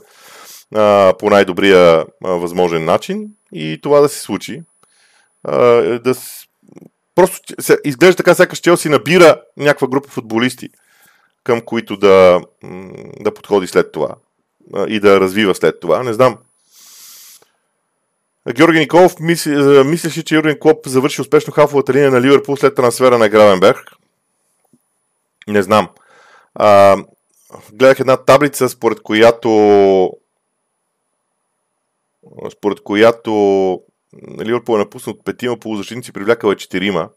[1.19, 4.63] по най-добрия възможен начин и това да се случи.
[5.45, 6.15] да,
[7.15, 10.69] просто изглежда така, сякаш Челси набира някаква група футболисти
[11.45, 12.41] към които да,
[13.21, 14.09] да подходи след това
[14.89, 16.03] и да развива след това.
[16.03, 16.39] Не знам.
[18.55, 23.19] Георги Николов мисли, мислеше, че Юрген Клоп завърши успешно хафовата линия на Ливърпул след трансфера
[23.19, 23.93] на Гравенберг.
[25.49, 25.89] Не знам.
[26.55, 26.97] А,
[27.73, 30.11] гледах една таблица, според която
[32.53, 33.33] според която
[34.41, 37.09] Ливърпул е напуснал от петима полузащитници, привлякал е четирима.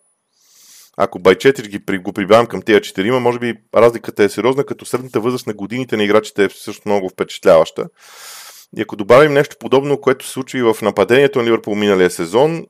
[0.98, 5.20] Ако Байчетич ги, го прибавям към тези четирима, може би разликата е сериозна, като средната
[5.20, 7.86] възраст на годините на играчите е също много впечатляваща.
[8.78, 12.66] И ако добавим нещо подобно, което се случи в нападението на Ливърпул миналия сезон,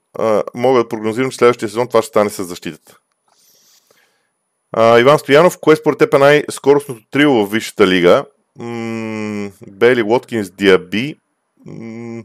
[0.55, 2.97] мога да прогнозирам, че следващия сезон това ще стане с защитата.
[4.71, 8.25] А, Иван Стоянов, кое според теб е най-скоростното трио в Висшата лига?
[8.59, 11.15] М- Бейли Уоткинс Диаби.
[11.65, 12.23] М-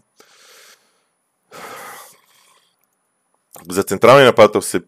[3.70, 4.80] за централния нападател се,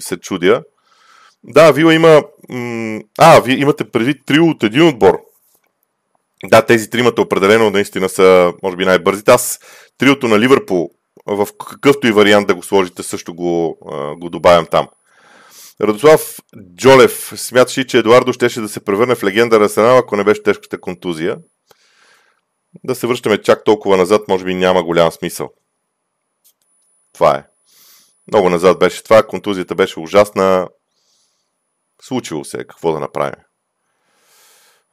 [0.00, 0.62] се чудя.
[1.44, 2.22] Да, Вила има...
[3.18, 5.20] А, вие имате предвид трио от един отбор.
[6.44, 9.30] Да, тези тримата определено наистина са, може би, най-бързите.
[9.30, 9.60] Аз
[9.98, 10.90] триото на Ливърпул,
[11.26, 13.78] в какъвто и вариант да го сложите, също го,
[14.18, 14.88] го добавям там.
[15.80, 16.36] Радослав
[16.76, 20.42] Джолев смяташе, че Едуардо щеше да се превърне в легенда на Арсенал, ако не беше
[20.42, 21.38] тежката контузия.
[22.84, 25.48] Да се връщаме чак толкова назад, може би няма голям смисъл.
[27.12, 27.44] Това е.
[28.32, 30.68] Много назад беше това, контузията беше ужасна.
[32.02, 33.40] Случило се, какво да направим.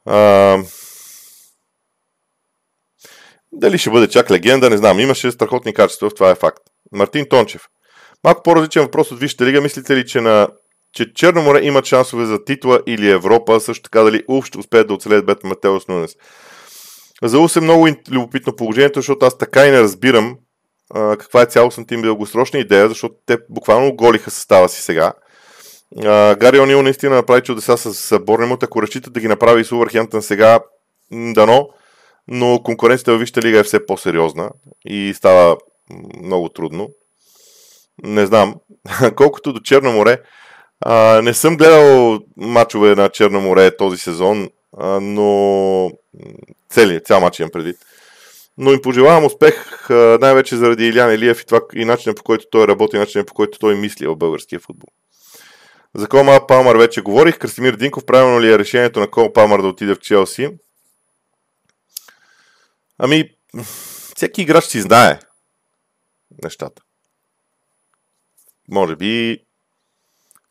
[0.06, 0.58] А...
[3.52, 5.00] Дали ще бъде чак легенда, не знам.
[5.00, 6.62] Имаше страхотни качества, това е факт.
[6.92, 7.62] Мартин Тончев.
[8.24, 9.60] Малко по-различен въпрос от Висшата лига.
[9.60, 10.48] Мислите ли, че, на,
[10.92, 13.60] че Черно море има шансове за титла или Европа?
[13.60, 16.14] Също така дали УФ ще успеят да оцелеят Бета Матеос Нунес?
[17.22, 20.36] За УС е много любопитно положението, защото аз така и не разбирам
[20.94, 25.12] каква е цялостната им дългосрочна идея, защото те буквално голиха състава си сега.
[26.04, 29.72] А, Гари Онил наистина направи чудеса с, Борнемот, ако разчитат да ги направи и с
[29.72, 30.60] Увърхемптън сега,
[31.12, 31.68] дано,
[32.28, 34.50] но конкуренцията във Висшата лига е все по-сериозна
[34.86, 35.56] и става
[36.22, 36.88] много трудно.
[38.02, 38.54] Не знам.
[39.16, 40.20] Колкото до Черно море,
[40.80, 44.48] А, не съм гледал мачове на Черно море този сезон,
[44.78, 45.90] а, но
[46.70, 47.76] цели, цял матч имам предвид.
[48.58, 52.46] Но им пожелавам успех а, най-вече заради Илян Илиев и, това, и начинът по който
[52.50, 54.88] той работи, и начинът по който той мисли в българския футбол.
[55.94, 57.38] За Кома Палмар вече говорих.
[57.38, 60.50] Красимир Динков, правилно ли е решението на Кол Палмар да отиде в Челси?
[62.98, 63.30] Ами,
[64.16, 65.18] всеки играч си знае
[66.44, 66.82] нещата.
[68.70, 69.38] Може би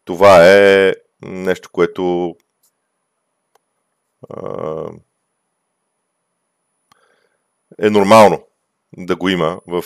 [0.06, 2.36] това е нещо, което
[7.82, 8.48] е нормално
[8.98, 9.84] да го има в,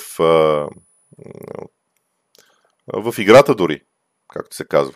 [2.94, 3.82] в играта дори,
[4.34, 4.94] както се казва.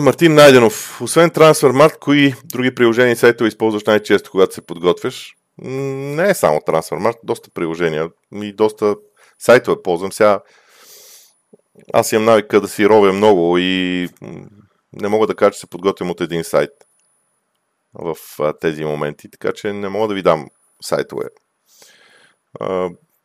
[0.00, 1.00] Мартин Найденов.
[1.02, 5.34] Освен Трансфермарт, кои други приложения и сайтове използваш най-често, когато се подготвяш?
[5.58, 8.96] Не е само Трансфермарт, доста приложения и доста
[9.38, 10.12] сайтове ползвам.
[10.12, 10.40] Сега
[11.92, 14.08] аз имам навика да си ровя много и
[14.92, 16.70] не мога да кажа, че се подготвям от един сайт
[17.94, 18.16] в
[18.60, 20.46] тези моменти, така че не мога да ви дам
[20.82, 21.24] сайтове.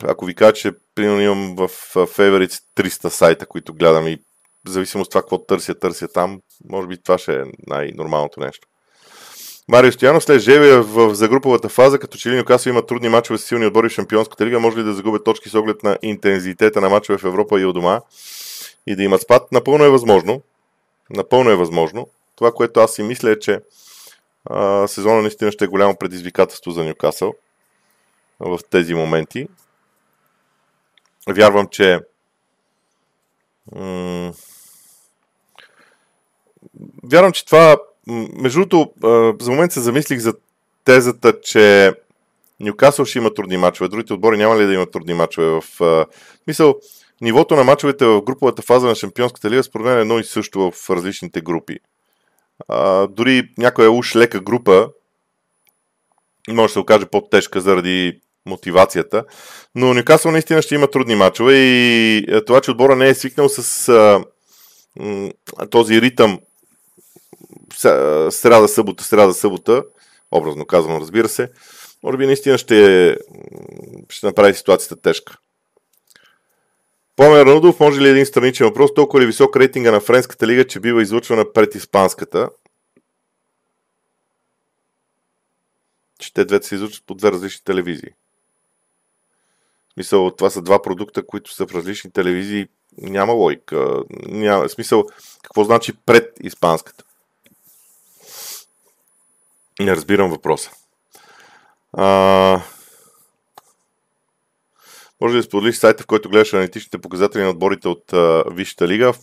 [0.04, 4.18] Ако ви кажа, че примерно имам в Favorites 300 сайта, които гледам и
[4.68, 8.68] в зависимост от това какво търся, търся там, може би това ще е най-нормалното нещо.
[9.68, 13.38] Марио Стоянов след Жевия в, за груповата фаза, като че ли Нюкасо има трудни мачове
[13.40, 16.82] с силни отбори в Шампионската лига, може ли да загубят точки с оглед на интензитета
[16.82, 18.02] на мачове в Европа и у дома
[18.88, 19.52] и да имат спад?
[19.52, 20.42] Напълно е възможно.
[21.10, 22.08] Напълно е възможно.
[22.36, 23.60] Това, което аз си мисля е, че
[24.88, 27.34] сезона наистина ще е голямо предизвикателство за Нюкасъл
[28.40, 29.48] в тези моменти.
[31.30, 32.00] Вярвам, че
[33.76, 34.34] м-
[37.04, 37.78] вярвам, че това
[38.08, 38.94] между другото,
[39.42, 40.34] за момент се замислих за
[40.86, 41.94] тезата, че
[42.60, 46.06] Ньюкасъл ще има трудни мачове, другите отбори няма ли да имат трудни мачове в...
[46.48, 46.76] Мисъл,
[47.22, 50.72] нивото на мачовете в груповата фаза на Шампионската лига според мен е едно и също
[50.72, 51.80] в различните групи.
[53.10, 54.90] Дори някоя уж лека група
[56.50, 59.24] може да се окаже по-тежка заради мотивацията,
[59.76, 63.90] но Ньюкасъл наистина ще има трудни мачове и това, че отбора не е свикнал с
[63.90, 64.24] а,
[65.00, 65.30] м-
[65.70, 66.40] този ритъм
[68.30, 69.84] сряда, събота, сряда, събота,
[70.32, 71.52] образно казвам, разбира се,
[72.04, 73.18] може би наистина ще,
[74.10, 75.38] ще направи ситуацията тежка.
[77.16, 78.94] Пламен Ранудов, може ли един страничен въпрос?
[78.94, 82.50] Толкова ли висок рейтинга на Френската лига, че бива излучвана пред Испанската?
[86.20, 88.10] Че те двете се излучват по две различни телевизии.
[89.90, 92.68] В смисъл, това са два продукта, които са в различни телевизии.
[92.98, 94.04] Няма логика.
[94.26, 95.04] Няма, в смисъл,
[95.44, 97.04] какво значи пред Испанската?
[99.80, 100.72] Не разбирам въпроса.
[101.94, 102.62] А...
[105.24, 109.14] Може да споделиш сайта, в който гледаш аналитичните показатели на отборите от а, Висшата лига?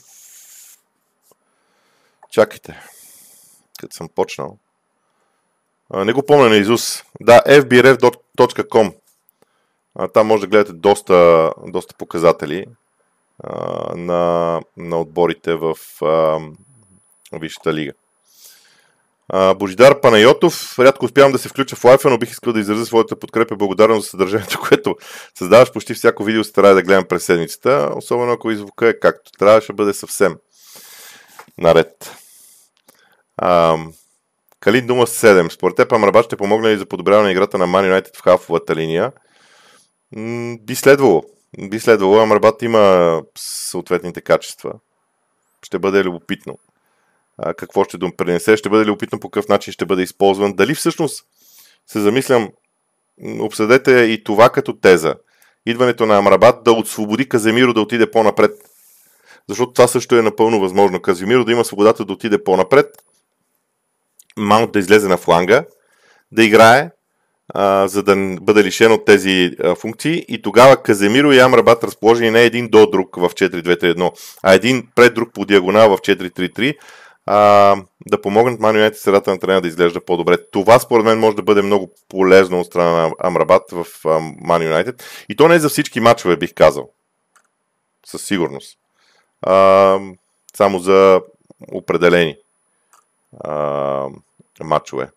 [2.31, 2.81] Чакайте.
[3.81, 4.59] Като съм почнал.
[5.91, 7.03] А, не го помня на Изус.
[7.21, 8.95] Да, fbrf.com.
[9.95, 12.67] А, там може да гледате доста, доста показатели
[13.45, 13.57] а,
[13.97, 16.39] на, на отборите в а,
[17.33, 17.93] Висшата лига.
[19.57, 23.17] Божидар Панайотов, рядко успявам да се включа в лайфа, но бих искал да изразя своята
[23.17, 24.97] подкрепа и благодарност за съдържанието, което
[25.39, 29.31] създаваш почти всяко видео, старая да гледам през седмицата, особено ако и звука е както
[29.39, 30.37] трябва, ще бъде съвсем
[31.59, 32.17] наред.
[33.37, 33.77] А,
[34.61, 35.53] Калин дума 7.
[35.53, 38.77] Според теб Амрабат ще помогне ли за подобряване на играта на Man United в хафовата
[38.77, 39.13] линия?
[40.61, 41.23] Би следвало.
[41.59, 42.19] Би следвало.
[42.19, 44.73] Амрабат има съответните качества.
[45.63, 46.59] Ще бъде любопитно
[47.57, 50.53] какво ще допринесе, ще бъде ли опитно по какъв начин ще бъде използван.
[50.53, 51.25] Дали всъщност
[51.87, 52.49] се замислям,
[53.41, 55.15] обсъдете и това като теза.
[55.67, 58.51] Идването на Амрабат да освободи Каземиро да отиде по-напред.
[59.49, 61.03] Защото това също е напълно възможно.
[61.03, 62.87] Каземиро да има свободата да отиде по-напред,
[64.37, 65.65] Маунт да излезе на фланга,
[66.33, 66.91] да играе,
[67.55, 72.31] а, за да бъде лишен от тези а, функции и тогава Каземиро и Амрабат разположени
[72.31, 76.75] не един до друг в 4-2-3-1, а един пред друг по диагонал в 4-3-3,
[77.33, 80.51] а, да помогнат Man средата на трена да изглежда по-добре.
[80.51, 85.03] Това според мен може да бъде много полезно от страна на Амрабат в а, Man.
[85.29, 86.91] И то не е за всички матчове, бих казал.
[88.07, 88.79] Със сигурност.
[89.43, 89.99] А,
[90.57, 91.21] само за
[91.73, 92.37] определени
[93.41, 94.09] а,
[94.61, 95.11] матчове.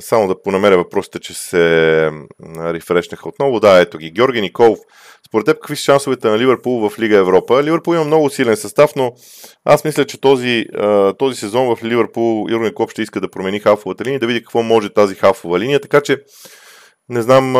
[0.00, 2.10] Само да понамеря въпросите, че се
[2.56, 3.60] рефрешнаха отново.
[3.60, 4.10] Да, ето ги.
[4.10, 4.78] Георги Николов.
[5.26, 7.62] Според теб, какви са шансовете на Ливърпул в Лига Европа?
[7.62, 9.12] Ливърпул има много силен състав, но
[9.64, 10.66] аз мисля, че този,
[11.18, 14.62] този сезон в Ливърпул Юрген Клоп ще иска да промени хафовата линия, да види какво
[14.62, 16.16] може тази хафова линия, така че
[17.08, 17.52] не знам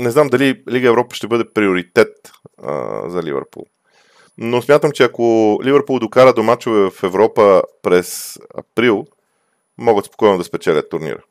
[0.00, 2.32] не знам дали Лига Европа ще бъде приоритет
[3.06, 3.64] за Ливърпул.
[4.38, 9.04] Но смятам, че ако Ливърпул докара до мачове в Европа през април,
[9.82, 11.22] могат спокойно да спечелят турнира.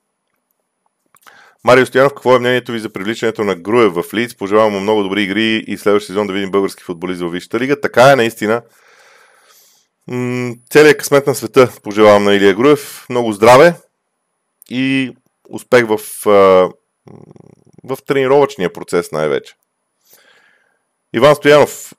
[1.63, 4.35] Марио Стоянов, какво е мнението ви за привличането на Груев в Лиц?
[4.35, 7.81] Пожелавам му много добри игри и следващия сезон да видим български футболист в Висшата лига.
[7.81, 8.61] Така е наистина.
[10.69, 13.05] целият късмет на света пожелавам на Илия Груев.
[13.09, 13.73] Много здраве
[14.69, 15.11] и
[15.49, 15.99] успех в,
[17.83, 19.53] в тренировъчния процес най-вече.
[21.13, 21.93] Иван Стоянов.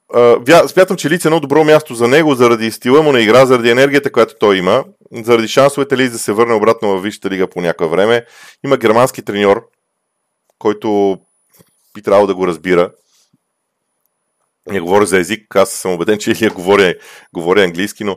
[0.66, 3.70] Смятам, че Лиц е едно добро място за него, заради стила му на игра, заради
[3.70, 7.60] енергията, която той има, заради шансовете Лиц да се върне обратно в Висшата лига по
[7.60, 8.26] някое време.
[8.64, 9.68] Има германски треньор,
[10.58, 11.18] който
[11.94, 12.90] би трябвало да го разбира.
[14.70, 16.94] Не говоря за език, аз съм убеден, че Илия говори,
[17.32, 18.16] говори английски, но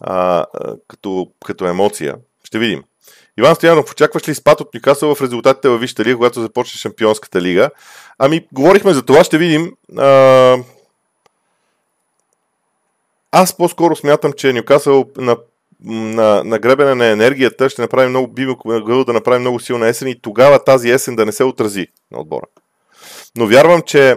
[0.00, 0.46] а,
[0.88, 2.16] като, като емоция.
[2.44, 2.84] Ще видим.
[3.38, 7.42] Иван Стоянов, очакваш ли спад от Нюкасъл в резултатите във Висшата лига, когато започне Шампионската
[7.42, 7.70] лига?
[8.18, 9.72] Ами, говорихме за това, ще видим.
[9.98, 10.56] А...
[13.32, 15.36] Аз по-скоро смятам, че Нюкасъл на,
[15.84, 20.08] на, на гребене на енергията ще направи много, би могъл да направи много силна есен
[20.08, 22.46] и тогава тази есен да не се отрази на отбора.
[23.36, 24.16] Но вярвам, че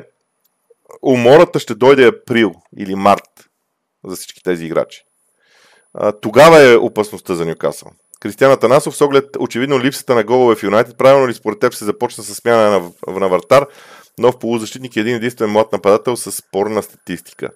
[1.01, 3.49] умората ще дойде април или март
[4.05, 5.03] за всички тези играчи.
[5.93, 7.91] А, тогава е опасността за Нюкасъл.
[8.21, 11.85] Кристиан Атанасов, с оглед очевидно липсата на голове в Юнайтед, правилно ли според теб се
[11.85, 13.67] започна с смяна на, на вратар,
[14.19, 17.49] нов полузащитник и един единствен млад нападател с спорна статистика?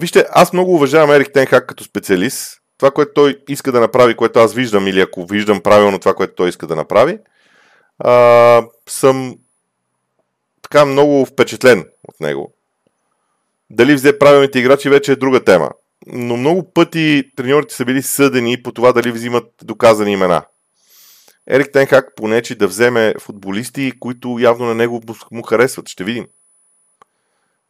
[0.00, 2.60] Вижте, аз много уважавам Ерик Тенхак като специалист.
[2.78, 6.34] Това, което той иска да направи, което аз виждам, или ако виждам правилно това, което
[6.34, 7.18] той иска да направи,
[7.98, 9.38] а, съм
[10.62, 12.54] така много впечатлен от него.
[13.70, 15.70] Дали взе правилните играчи вече е друга тема
[16.06, 20.44] но много пъти треньорите са били съдени по това дали взимат доказани имена.
[21.48, 25.88] Ерик Тенхак понечи да вземе футболисти, които явно на него му харесват.
[25.88, 26.26] Ще видим.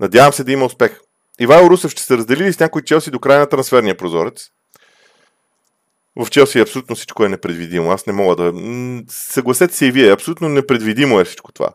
[0.01, 1.01] Надявам се да има успех.
[1.41, 4.51] Ивайло Русев ще се раздели ли с някой Челси до края на трансферния прозорец?
[6.17, 7.91] В Челси абсолютно всичко е непредвидимо.
[7.91, 8.53] Аз не мога да...
[9.09, 11.71] Съгласете се и вие, абсолютно непредвидимо е всичко това.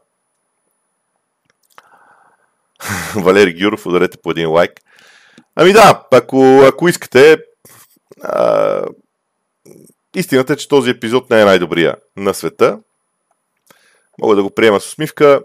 [3.16, 4.72] Валери Гюров, ударете по един лайк.
[5.56, 7.38] Ами да, ако, ако искате,
[8.24, 8.84] а,
[10.16, 12.80] истината е, че този епизод не е най-добрия на света.
[14.22, 15.42] Мога да го приема с усмивка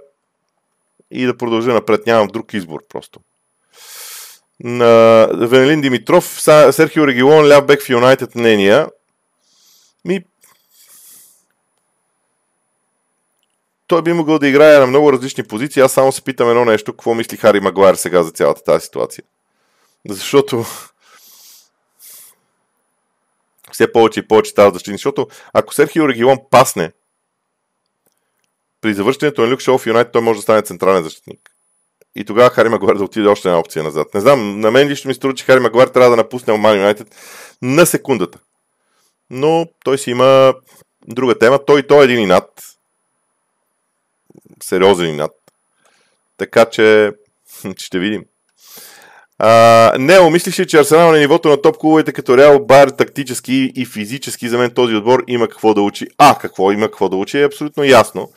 [1.11, 2.07] и да продължа напред.
[2.07, 3.21] Нямам друг избор просто.
[4.61, 8.89] На Венелин Димитров, Серхио Регилон, ляв бек в Юнайтед мнения.
[10.05, 10.25] Ми,
[13.87, 15.83] той би могъл да играе на много различни позиции.
[15.83, 19.25] Аз само се питам едно нещо, какво мисли Хари Магуайр сега за цялата тази ситуация.
[20.09, 20.65] Защото
[23.73, 24.95] все повече и повече става защитни.
[24.95, 26.93] Защото ако Серхио Регилон пасне
[28.81, 31.51] при завършването на Люк Шоу в Юнайтед, той може да стане централен защитник.
[32.17, 34.15] И тогава Хари Магуар да отиде още една опция назад.
[34.15, 37.17] Не знам, на мен лично ми струва, че Хари Магуар трябва да напусне Оман Юнайтед
[37.63, 38.39] на секундата.
[39.31, 40.55] Но той си има
[41.09, 41.65] друга тема.
[41.65, 42.77] Той и той е един инат.
[44.63, 45.33] Сериозен инат.
[46.37, 47.13] Така че
[47.77, 48.25] ще видим.
[49.47, 53.73] А, не, мислиш ли, че Арсенал на нивото на топ клубовете като Реал Бар тактически
[53.77, 56.07] и физически за мен този отбор има какво да учи.
[56.19, 58.33] А, какво има какво да учи е абсолютно ясно.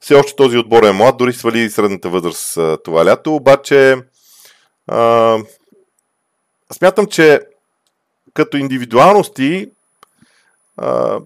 [0.00, 3.96] Все още този отбор е млад, дори свали средната възраст това лято, обаче
[4.86, 5.38] а,
[6.72, 7.40] смятам, че
[8.34, 9.70] като индивидуалности
[10.76, 11.20] а,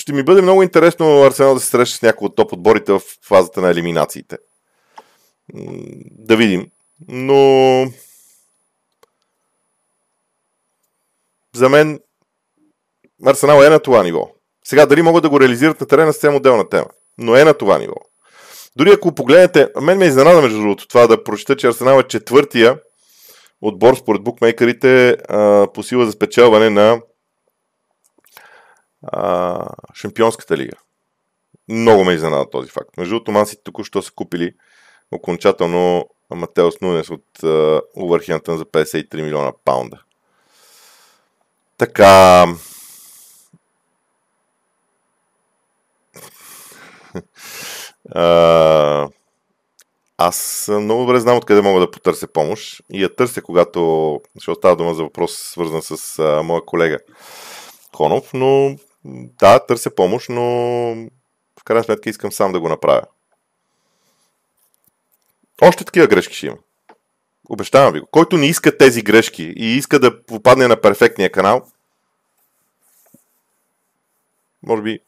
[0.00, 3.02] ще ми бъде много интересно Арсенал да се среща с някои от топ отборите в
[3.22, 4.36] фазата на елиминациите.
[6.18, 6.70] Да видим
[7.08, 7.84] но
[11.54, 12.00] за мен
[13.26, 14.30] Арсенал е на това ниво.
[14.64, 16.86] Сега дали могат да го реализират на терена, съвсем отделна тема.
[17.18, 17.94] Но е на това ниво.
[18.76, 22.80] Дори ако погледнете, мен ме изненада между другото това да прочета, че Арсенал е четвъртия
[23.62, 25.16] отбор според букмейкерите
[25.74, 27.00] по сила за спечелване на
[29.02, 30.76] а, Шампионската лига.
[31.68, 32.96] Много ме изненада този факт.
[32.96, 34.52] Между другото, Мансите току-що са купили
[35.12, 37.24] окончателно Матеос Нунес от
[37.96, 40.02] Увърхемптън за 53 милиона паунда.
[41.78, 42.46] Така.
[48.14, 49.08] а,
[50.18, 54.74] аз много добре знам откъде мога да потърся помощ и я търся, когато ще остава
[54.74, 56.98] дума за въпрос, свързан с а, моя колега
[57.92, 60.42] Конов, но да, търся помощ, но
[61.60, 63.02] в крайна сметка искам сам да го направя.
[65.62, 66.56] Още такива грешки ще има.
[67.48, 68.06] Обещавам ви го.
[68.06, 71.66] Който не иска тези грешки и иска да попадне на перфектния канал,
[74.62, 74.98] може би,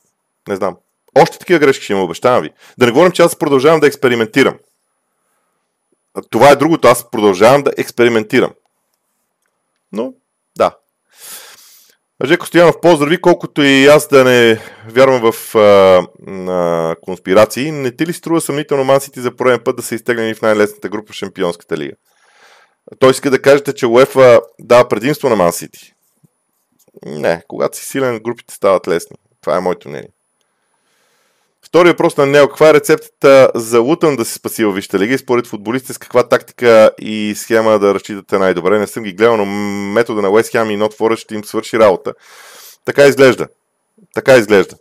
[0.49, 0.77] не знам,
[1.15, 2.51] Още такива грешки ще има, обещавам ви.
[2.79, 4.59] Да не говорим, че аз продължавам да експериментирам.
[6.31, 8.53] Това е другото, аз продължавам да експериментирам.
[9.93, 10.15] Но.
[12.25, 15.61] Жеко Стоянов, поздрави, колкото и аз да не вярвам в а,
[16.51, 20.43] а, конспирации, не ти ли струва съмнително Мансити за пореден път да са изтеглени в
[20.43, 21.93] най-лесната група в Шампионската лига?
[22.99, 25.93] Той иска да кажете, че УЕФА дава предимство на Мансити.
[27.07, 29.17] Не, когато си силен, групите стават лесни.
[29.41, 30.09] Това е моето мнение.
[31.67, 32.49] Втори въпрос на Нео.
[32.49, 35.99] Каква е рецептата за Лутън да се спаси във Вища лига и според футболистите с
[35.99, 38.79] каква тактика и схема да разчитате най-добре?
[38.79, 39.47] Не съм ги гледал, но
[39.93, 42.15] метода на West Ham и Not ще им свърши работа.
[42.85, 43.49] Така изглежда.
[44.15, 44.77] Така изглежда.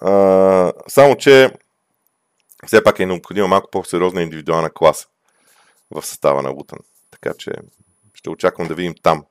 [0.00, 1.50] А, само, че
[2.66, 5.06] все пак е необходима малко по-сериозна индивидуална класа
[5.90, 6.78] в състава на Лутън.
[7.10, 7.50] Така че
[8.14, 9.24] ще очаквам да видим там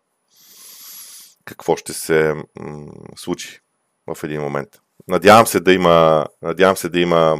[1.45, 3.59] какво ще се м- случи
[4.07, 4.69] в един момент.
[5.09, 7.37] Надявам се да има, надявам се да има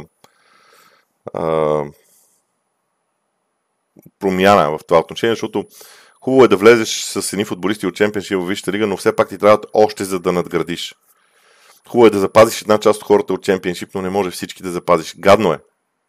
[1.34, 1.84] а,
[4.18, 5.64] промяна в това отношение, защото
[6.20, 9.28] хубаво е да влезеш с едни футболисти от Чемпионшип в Висшата лига, но все пак
[9.28, 10.94] ти трябват още за да надградиш.
[11.88, 14.70] Хубаво е да запазиш една част от хората от Чемпионшип, но не може всички да
[14.70, 15.14] запазиш.
[15.18, 15.58] Гадно е.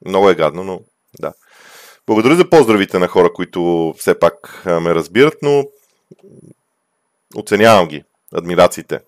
[0.05, 0.81] Много е гадно, но
[1.19, 1.33] да.
[2.07, 5.63] Благодаря за поздравите на хора, които все пак ме разбират, но
[7.35, 8.03] оценявам ги,
[8.33, 8.99] адмирациите.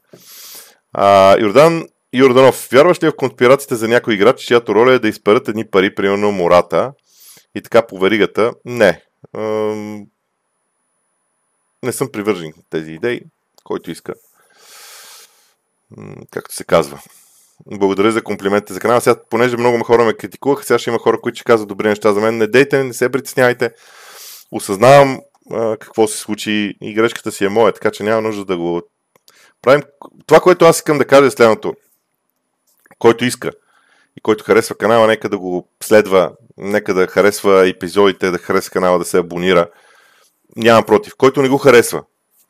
[0.94, 5.48] А, Йордан Йорданов, вярваш ли в конспирациите за някой играч, чиято роля е да изпарат
[5.48, 6.92] едни пари, примерно Мората
[7.56, 8.54] и така по веригата?
[8.66, 9.02] Не.
[11.84, 13.22] Не съм привържен тези идеи,
[13.64, 14.14] който иска.
[16.32, 17.00] Както се казва.
[17.66, 19.02] Благодаря за комплиментите за канала.
[19.02, 22.14] Сега, понеже много хора ме критикуваха, сега ще има хора, които ще казват добри неща
[22.14, 22.38] за мен.
[22.38, 23.72] Не дейте, не се притеснявайте.
[24.52, 25.20] Осъзнавам
[25.52, 28.82] а, какво се случи и грешката си е моя, така че няма нужда да го
[29.62, 29.84] правим.
[30.26, 31.74] Това, което аз искам да кажа е следното
[33.00, 33.52] който иска
[34.18, 39.00] и който харесва канала, нека да го следва, нека да харесва епизодите, да харесва канала,
[39.00, 39.70] да се абонира.
[40.56, 41.14] Нямам против.
[41.18, 42.04] Който не го харесва,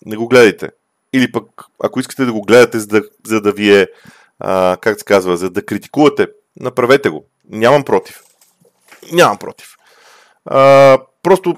[0.05, 0.69] не го гледайте.
[1.13, 1.45] Или пък,
[1.83, 3.87] ако искате да го гледате, за да, за да ви е,
[4.39, 6.27] а, как се казва, за да критикувате,
[6.59, 7.25] направете го.
[7.49, 8.21] Нямам против.
[9.11, 9.75] Нямам против.
[10.45, 11.55] А, просто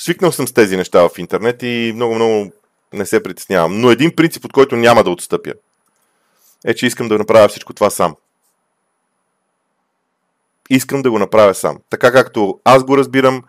[0.00, 2.52] свикнал съм с тези неща в интернет и много-много
[2.92, 3.80] не се притеснявам.
[3.80, 5.52] Но един принцип, от който няма да отстъпя–
[6.66, 8.16] е, че искам да направя всичко това сам.
[10.70, 11.78] Искам да го направя сам.
[11.90, 13.44] Така както аз го разбирам,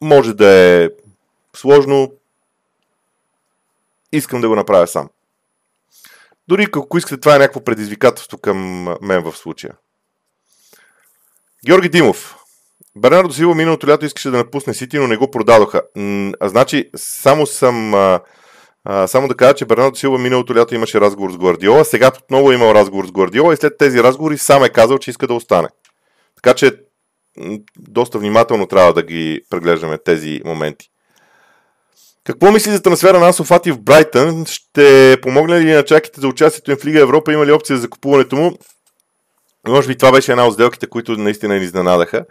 [0.00, 0.88] може да е
[1.56, 2.12] сложно.
[4.12, 5.08] Искам да го направя сам.
[6.48, 9.74] Дори ако искате, това е някакво предизвикателство към мен в случая.
[11.66, 12.36] Георги Димов.
[12.96, 15.82] Бернардо Силва миналото лято искаше да напусне Сити, но не го продадоха.
[16.40, 18.20] А, значи, само съм а,
[19.06, 22.54] само да кажа, че Бернардо Силва миналото лято имаше разговор с Гвардиола, сега отново е
[22.54, 25.68] имал разговор с Гвардиола и след тези разговори сам е казал, че иска да остане.
[26.36, 26.72] Така че
[27.78, 30.90] доста внимателно трябва да ги преглеждаме тези моменти.
[32.24, 34.46] Какво мисли за трансфера на Асофати в Брайтън?
[34.46, 37.32] Ще помогне ли на чаките за участието им в Лига Европа?
[37.32, 38.52] Има ли опция за закупуването му?
[39.68, 42.24] Може би това беше една от сделките, които наистина ни изненадаха.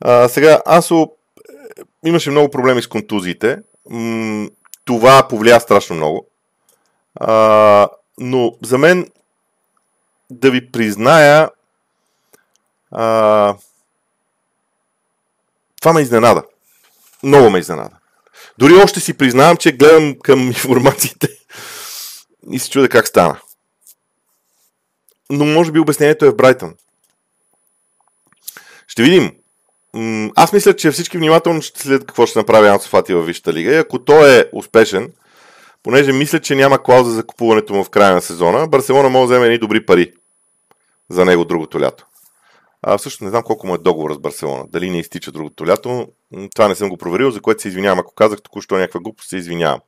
[0.00, 3.58] А, сега, Асо е, имаше много проблеми с контузиите
[4.86, 6.26] това повлия страшно много.
[7.14, 9.10] А, но за мен
[10.30, 11.50] да ви призная
[12.90, 13.54] а,
[15.80, 16.44] това ме изненада.
[17.22, 17.96] Много ме изненада.
[18.58, 21.28] Дори още си признавам, че гледам към информациите
[22.50, 23.40] и се чудя как стана.
[25.30, 26.74] Но може би обяснението е в Брайтън.
[28.86, 29.32] Ще видим.
[30.36, 33.74] Аз мисля, че всички внимателно ще следят какво ще направи Ансо Фати във Висшата лига
[33.74, 35.12] и ако той е успешен,
[35.82, 39.34] понеже мисля, че няма клауза за купуването му в края на сезона, Барселона може да
[39.34, 40.12] вземе едни добри пари
[41.10, 42.06] за него другото лято.
[42.82, 44.64] А всъщност не знам колко му е договор с Барселона.
[44.68, 46.08] Дали не изтича другото лято.
[46.54, 47.98] Това не съм го проверил, за което се извинявам.
[47.98, 49.80] Ако казах току-що някаква глупост, се извинявам.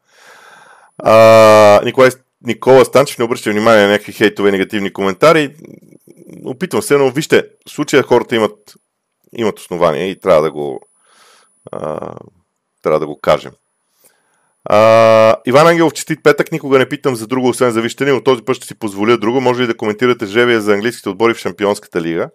[0.98, 2.10] А, Николай,
[2.46, 5.54] Никола Станчев не обръща внимание на някакви хейтове, негативни коментари.
[6.44, 8.74] Опитвам се, но вижте, в случая хората имат
[9.36, 10.80] имат основания и трябва да го,
[11.72, 12.14] а,
[12.82, 13.52] трябва да го кажем.
[14.64, 18.42] А, Иван Ангелов, честит петък, никога не питам за друго, освен за вижте но този
[18.42, 19.40] път ще си позволя друго.
[19.40, 22.30] Може ли да коментирате жребия за английските отбори в Шампионската лига?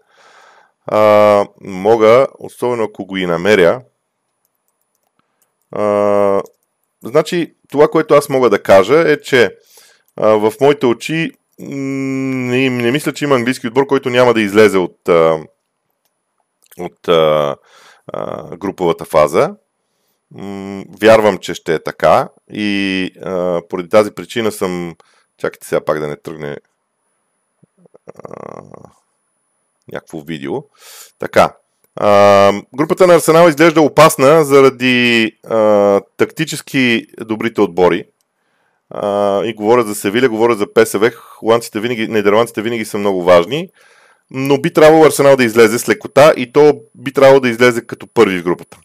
[0.87, 3.81] А, мога, особено ако го и намеря.
[5.71, 6.41] А,
[7.03, 9.55] значи, това, което аз мога да кажа е, че
[10.17, 14.77] а, в моите очи не, не мисля, че има английски отбор, който няма да излезе
[14.77, 15.39] от, а,
[16.79, 17.55] от а,
[18.13, 19.55] а, груповата фаза.
[20.31, 24.95] М- вярвам, че ще е така и а, поради тази причина съм...
[25.37, 26.57] Чакайте сега пак да не тръгне
[28.15, 28.61] а,
[29.91, 30.53] някакво видео.
[31.19, 31.55] Така.
[31.95, 38.05] А, групата на Арсенал изглежда опасна заради а, тактически добрите отбори.
[38.89, 41.11] А, и говорят за Севиля, говорят за ПСВ.
[41.11, 43.69] Холандците винаги, нидерландците винаги са много важни.
[44.33, 48.07] Но би трябвало Арсенал да излезе с лекота и то би трябвало да излезе като
[48.13, 48.77] първи в групата.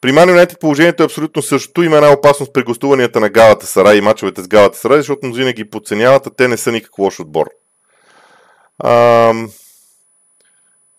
[0.00, 1.82] При Man United положението е абсолютно същото.
[1.82, 5.52] Има една опасност при гостуванията на Галата Сара и мачовете с Галата Сара, защото мнозина
[5.52, 7.46] ги подценяват, а те не са никакво лош отбор.
[8.78, 9.32] А,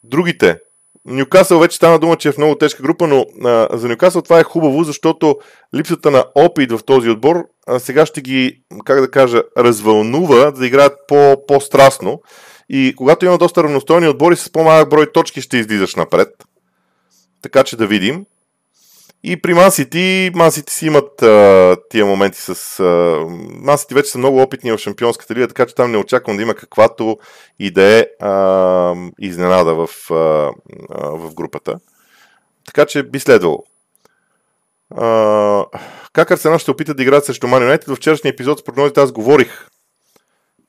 [0.03, 0.57] другите.
[1.05, 4.39] Нюкасъл вече стана дума, че е в много тежка група, но а, за Нюкасъл това
[4.39, 5.37] е хубаво, защото
[5.75, 10.67] липсата на опит в този отбор а, сега ще ги, как да кажа, развълнува да
[10.67, 12.21] играят по, по-страстно.
[12.69, 16.29] И когато има доста равностойни отбори, с по-малък брой точки ще излизаш напред.
[17.41, 18.25] Така че да видим.
[19.23, 22.79] И при Мансити, Мансити си имат а, тия моменти с...
[22.79, 26.43] А, Мансити вече са много опитни в Шампионската лига, така че там не очаквам да
[26.43, 27.17] има каквато
[27.59, 28.05] и да е
[29.19, 31.79] изненада в, а, а, в групата.
[32.65, 33.63] Така че би следвало.
[34.95, 35.65] А,
[36.13, 37.89] как Арсенал ще опита да играят срещу Ман Юнайтед?
[37.89, 39.67] В вчерашния епизод с прогнозите аз говорих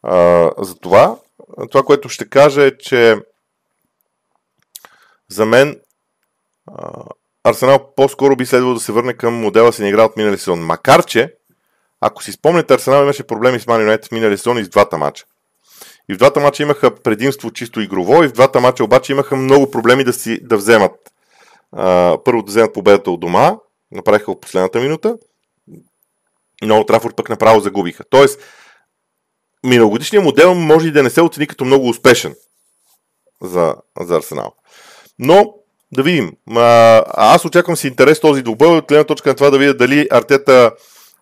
[0.03, 1.16] а, за това.
[1.71, 3.17] Това, което ще кажа е, че
[5.29, 5.81] за мен
[7.45, 10.61] Арсенал по-скоро би следвало да се върне към модела си на игра от минали сезон.
[10.61, 11.35] Макар, че,
[12.01, 14.99] ако си спомняте, Арсенал имаше проблеми с Ман Юнайтед в минали сезон и с двата
[14.99, 15.25] мача.
[16.09, 19.71] И в двата мача имаха предимство чисто игрово, и в двата мача обаче имаха много
[19.71, 20.93] проблеми да, си, да вземат.
[21.73, 23.57] А, първо да вземат победата от дома,
[23.93, 25.17] направиха в последната минута,
[26.63, 28.05] но от Трафорд пък направо загубиха.
[28.11, 28.41] Тоест,
[29.65, 32.35] миналогодишният модел може и да не се оцени като много успешен
[33.43, 34.53] за, за Арсенал.
[35.19, 35.55] Но
[35.93, 36.33] да видим.
[36.57, 40.09] А, аз очаквам си интерес този добър, от гледна точка на това да видя дали
[40.11, 40.73] Артета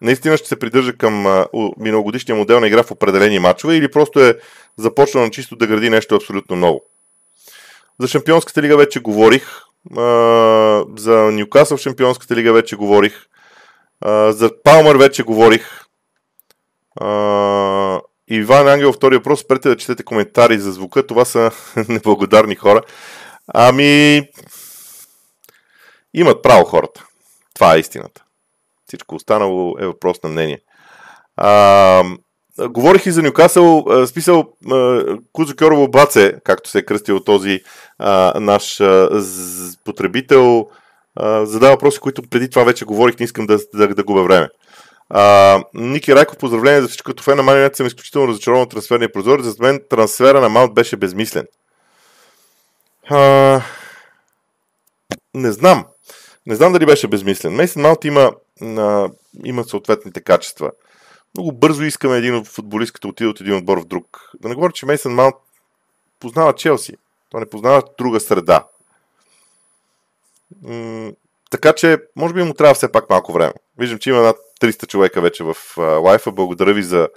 [0.01, 1.47] наистина ще се придържа към а,
[1.79, 4.39] миналогодишния модел на игра в определени матчове или просто е
[4.77, 6.81] започнал чисто да гради нещо абсолютно ново.
[8.01, 9.63] За Шампионската лига вече говорих.
[9.97, 13.27] А, за Ньюкасъл в Шампионската лига вече говорих.
[14.01, 15.85] А, за Палмър вече говорих.
[17.01, 19.41] А, Иван Ангел, втори въпрос.
[19.41, 21.07] Спрете да четете коментари за звука.
[21.07, 21.51] Това са
[21.89, 22.83] неблагодарни хора.
[23.55, 24.23] Ами,
[26.15, 27.07] имат право хората.
[27.55, 28.25] Това е истината.
[28.87, 30.61] Всичко останало е въпрос на мнение.
[31.37, 32.05] А,
[32.61, 34.45] говорих и за Нюкасъл, списал
[35.33, 37.61] Кузо Кьорово Баце, както се е кръстил този
[37.99, 39.09] а, наш а,
[39.85, 40.69] потребител,
[41.17, 44.49] а, задава въпроси, които преди това вече говорих, не искам да, да, да губя време.
[45.75, 47.07] Ники Райков, поздравление за всичко.
[47.07, 49.41] Като фен на Манионет съм изключително разочарован от трансферния прозор.
[49.41, 51.47] За мен трансфера на Маунт беше безмислен.
[53.11, 53.63] А,
[55.35, 55.85] не знам.
[56.47, 57.55] Не знам дали беше безмислен.
[57.55, 59.09] Мейсен Маунт има, а,
[59.45, 60.71] има съответните качества.
[61.37, 64.31] Много бързо искаме един от футболистката отиде от един отбор в друг.
[64.41, 65.35] Да не говоря, че Мейсен Маунт
[66.21, 66.97] познава Челси.
[67.31, 68.65] Той не познава друга среда.
[70.63, 71.13] М-
[71.51, 73.53] така че, може би му трябва все пак малко време.
[73.79, 74.37] Виждам, че има над
[74.67, 76.33] 300 човека вече в лайфа.
[76.33, 77.09] Благодаря ви за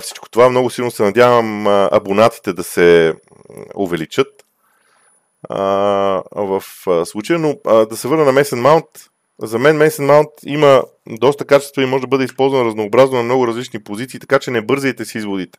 [0.00, 0.50] всичко това.
[0.50, 3.14] Много силно се надявам абонатите да се
[3.76, 4.28] увеличат
[6.36, 6.62] в
[7.04, 7.56] случая, но
[7.86, 8.86] да се върна на Месен Маунт.
[9.42, 13.46] За мен Месен Маунт има доста качества и може да бъде използван разнообразно на много
[13.46, 15.58] различни позиции, така че не бързайте си изводите.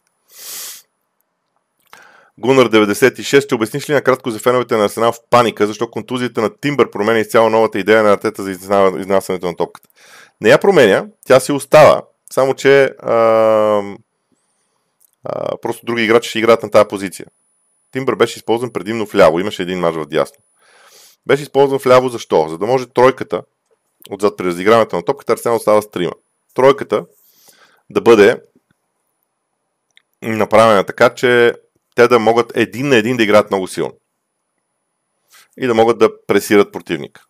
[2.37, 6.57] Гунър 96 ще обясниш ли накратко за феновете на Арсенал в паника, защо контузията на
[6.57, 8.51] Тимбър променя изцяло новата идея на артета за
[8.99, 9.89] изнасянето на топката?
[10.41, 13.13] Не я променя, тя си остава, само че а,
[15.23, 17.25] а, просто други играчи ще играят на тази позиция.
[17.91, 20.37] Тимбър беше използван предимно в ляво, имаше един мач в дясно.
[21.25, 22.47] Беше използван в ляво защо?
[22.49, 23.41] За да може тройката,
[24.09, 26.13] отзад при разиграването на топката, Арсенал става с трима.
[26.53, 27.05] Тройката
[27.89, 28.41] да бъде
[30.21, 31.53] направена така, че
[31.95, 33.93] те да могат един на един да играят много силно.
[35.57, 37.25] И да могат да пресират противника.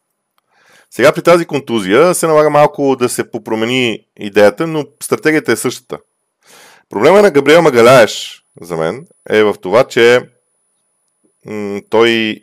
[0.92, 6.00] Сега при тази контузия се налага малко да се попромени идеята, но стратегията е същата.
[6.90, 10.30] Проблема на Габриел Магаляеш, за мен, е в това, че
[11.46, 12.40] м- той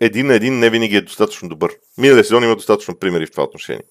[0.00, 1.76] един на един не винаги е достатъчно добър.
[1.98, 3.82] Миналия сезон има достатъчно примери в това отношение.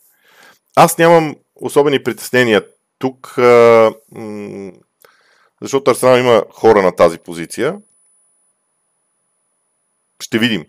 [0.76, 2.66] Аз нямам особени притеснения
[3.00, 4.72] тук, а, м-
[5.62, 7.78] защото Арсенал има хора на тази позиция.
[10.20, 10.66] Ще видим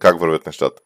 [0.00, 0.82] как вървят нещата.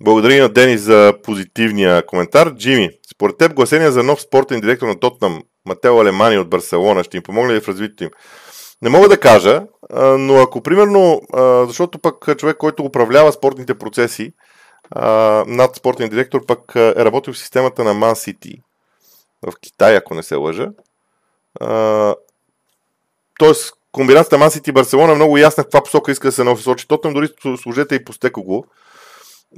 [0.00, 2.54] Благодаря на Денис за позитивния коментар.
[2.54, 7.16] Джими, според теб гласения за нов спортен директор на Тотнам, Матео Алемани от Барселона, ще
[7.16, 8.10] им помогне ли в развитието им?
[8.82, 9.62] Не мога да кажа,
[10.18, 11.20] но ако примерно,
[11.66, 14.32] защото пък човек, който управлява спортните процеси,
[15.46, 18.62] над спортен директор, пък е работил в системата на Man City
[19.42, 20.68] в Китай, ако не се лъжа.
[23.38, 26.44] Тоест, комбинацията Ман Сити и Барселона е много ясна в каква посока иска да се
[26.44, 26.88] насочи.
[26.88, 27.28] Тотъм дори
[27.62, 28.66] служете и постеко го.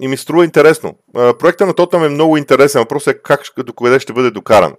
[0.01, 0.99] И ми струва интересно.
[1.14, 2.82] Проекта на Тотъм е много интересен.
[2.82, 4.74] Въпросът е как до къде ще бъде докаран.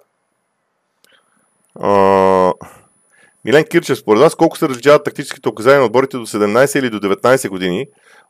[3.46, 7.00] Милен Кирчев, според вас колко се различават тактическите указания на отборите до 17 или до
[7.00, 7.86] 19 години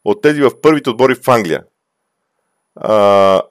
[0.06, 1.64] от тези в първите отбори в Англия?
[2.76, 3.42] А...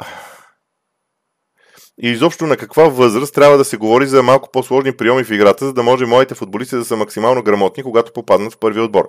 [2.02, 5.66] И изобщо на каква възраст трябва да се говори за малко по-сложни приеми в играта,
[5.66, 9.08] за да може моите футболисти да са максимално грамотни, когато попаднат в първи отбор.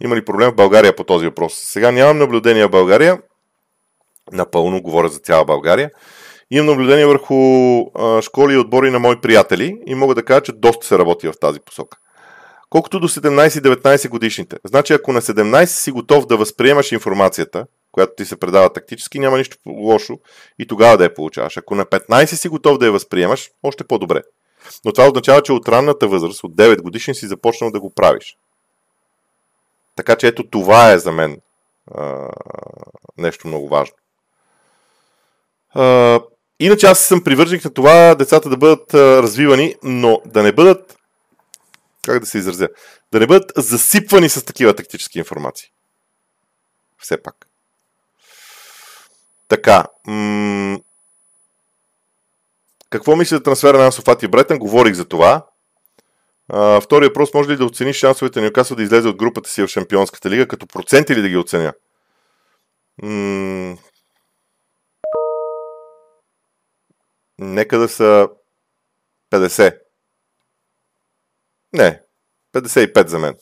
[0.00, 1.54] Има ли проблем в България по този въпрос?
[1.54, 3.18] Сега нямам наблюдение в България.
[4.32, 5.90] Напълно говоря за цяла България.
[6.50, 7.34] Имам наблюдение върху
[7.94, 11.28] а, школи и отбори на мои приятели и мога да кажа, че доста се работи
[11.28, 11.98] в тази посока.
[12.70, 14.56] Колкото до 17-19 годишните.
[14.64, 19.38] Значи, ако на 17 си готов да възприемаш информацията, която ти се предава тактически, няма
[19.38, 20.18] нищо лошо
[20.58, 21.56] и тогава да я получаваш.
[21.56, 24.22] Ако на 15 си готов да я възприемаш, още по-добре.
[24.84, 28.36] Но това означава, че от ранната възраст, от 9 годишни си започнал да го правиш.
[29.96, 31.36] Така че ето това е за мен
[31.94, 32.28] а,
[33.18, 33.96] нещо много важно.
[35.74, 36.20] А,
[36.62, 40.96] Иначе аз съм привърженик на това децата да бъдат а, развивани, но да не бъдат,
[42.02, 42.68] как да се изразя,
[43.12, 45.68] да не бъдат засипвани с такива тактически информации.
[46.98, 47.51] Все пак.
[49.52, 49.84] Така.
[50.06, 50.80] М-
[52.90, 54.58] какво мисли за трансфера на Софати Бретън?
[54.58, 55.46] Говорих за това.
[56.48, 59.62] А, втори въпрос, може ли да оцениш шансовете на Ньюкасъл да излезе от групата си
[59.62, 61.72] в Шампионската лига, като проценти ли да ги оценя?
[63.02, 63.76] М-
[67.38, 68.28] Нека да са
[69.30, 69.78] 50.
[71.72, 72.02] Не,
[72.52, 73.34] 55 за мен.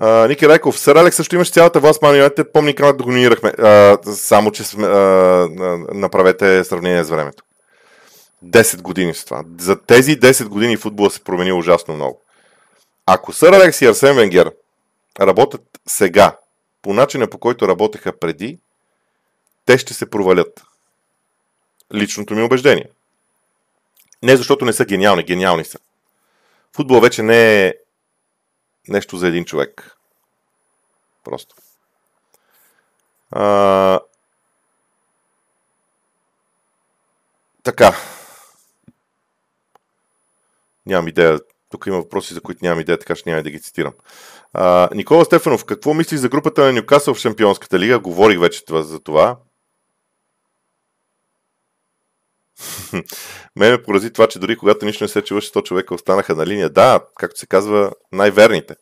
[0.00, 3.52] Ники Райков, Сър Алекс също имаш цялата власт, манионете, помни как да доминирахме.
[3.58, 5.48] А, само, че сме, а,
[5.94, 7.44] направете сравнение с времето.
[8.44, 9.44] 10 години с това.
[9.58, 12.22] За тези 10 години футбола се промени ужасно много.
[13.06, 14.52] Ако Сър Алекс и Арсен Венгер
[15.20, 16.36] работят сега,
[16.82, 18.58] по начина по който работеха преди,
[19.66, 20.62] те ще се провалят
[21.94, 22.88] личното ми убеждение.
[24.22, 25.78] Не защото не са гениални, гениални са.
[26.76, 27.74] Футбол вече не е
[28.88, 29.96] нещо за един човек.
[31.24, 31.56] Просто.
[33.30, 34.00] А...
[37.62, 37.92] Така.
[40.86, 41.40] Нямам идея.
[41.70, 43.92] Тук има въпроси, за които нямам идея, така че няма да ги цитирам.
[44.52, 47.98] А, Никола Стефанов, какво мислиш за групата на Нюкасъл в Шампионската лига?
[47.98, 49.36] Говорих вече това, за това.
[53.56, 56.46] Ме ме порази това, че дори когато нищо не се чуваше, 100 човека останаха на
[56.46, 56.70] линия.
[56.70, 58.74] Да, както се казва, най-верните.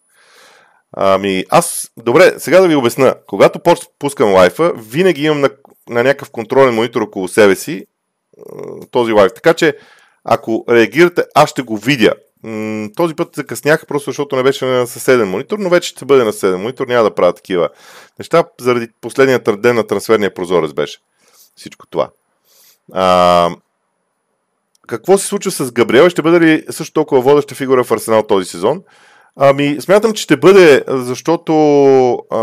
[0.92, 3.14] Ами, аз, добре, сега да ви обясна.
[3.26, 3.60] Когато
[3.98, 5.50] пускам лайфа, винаги имам на,
[5.88, 7.86] на някакъв контролен монитор около себе си
[8.90, 9.32] този лайф.
[9.34, 9.76] Така че,
[10.24, 12.12] ако реагирате, аз ще го видя.
[12.96, 16.32] Този път закъснях, просто защото не беше на съседен монитор, но вече ще бъде на
[16.32, 17.68] съседен монитор, няма да правя такива
[18.18, 20.98] неща, заради последния ден на трансферния прозорец беше
[21.56, 22.10] всичко това.
[22.92, 23.50] А,
[24.86, 26.10] какво се случва с Габриел?
[26.10, 28.82] Ще бъде ли също толкова водеща фигура в Арсенал този сезон?
[29.36, 31.52] Ами, смятам, че ще бъде, защото
[32.12, 32.38] а,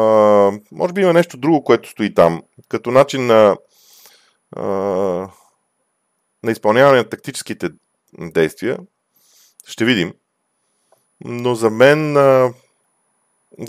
[0.72, 2.42] може би има нещо друго, което стои там.
[2.70, 3.58] Като начин на,
[4.56, 4.64] а,
[6.44, 7.70] на изпълняване на тактическите
[8.20, 8.78] действия.
[9.68, 10.14] Ще видим.
[11.26, 12.54] Но за мен а,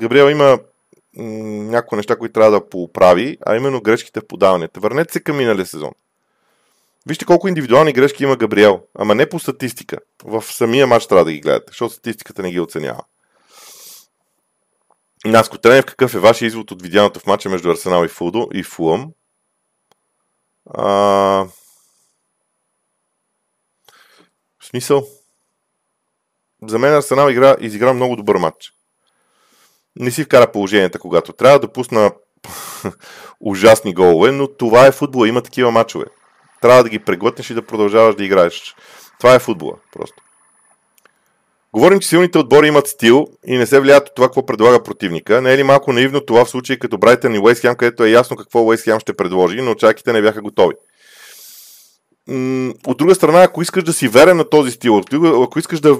[0.01, 0.59] Габриел има
[1.16, 4.81] някои неща, които трябва да поправи, а именно грешките в подаването.
[4.81, 5.93] Върнете се към миналия сезон.
[7.09, 8.83] Вижте колко индивидуални грешки има Габриел.
[8.99, 9.99] Ама не по статистика.
[10.25, 13.05] В самия матч трябва да ги гледате, защото статистиката не ги оценява.
[15.25, 18.63] Наско Тренев, какъв е вашия извод от видяното в матча между Арсенал и Фудо и
[18.63, 19.13] Фулъм?
[20.75, 20.85] А...
[24.59, 25.07] В смисъл?
[26.63, 28.73] За мен Арсенал игра, изигра много добър матч.
[29.97, 32.13] Не си вкара положенията, когато трябва да пусна
[33.41, 36.05] ужасни голове, но това е футбол, има такива матчове.
[36.65, 38.75] Трябва да ги преглътнеш и да продължаваш да играеш.
[39.19, 40.23] Това е футбола, просто.
[41.73, 45.43] Говорим, че силните отбори имат стил и не се влияят от това, какво предлага противника.
[45.43, 48.37] Не е ли малко наивно това в случай като Брайтън и Уейсхем, където е ясно
[48.37, 50.75] какво Уейсхем ще предложи, но чаките не бяха готови.
[52.87, 55.03] От друга страна, ако искаш да си верен на този стил,
[55.43, 55.99] ако искаш да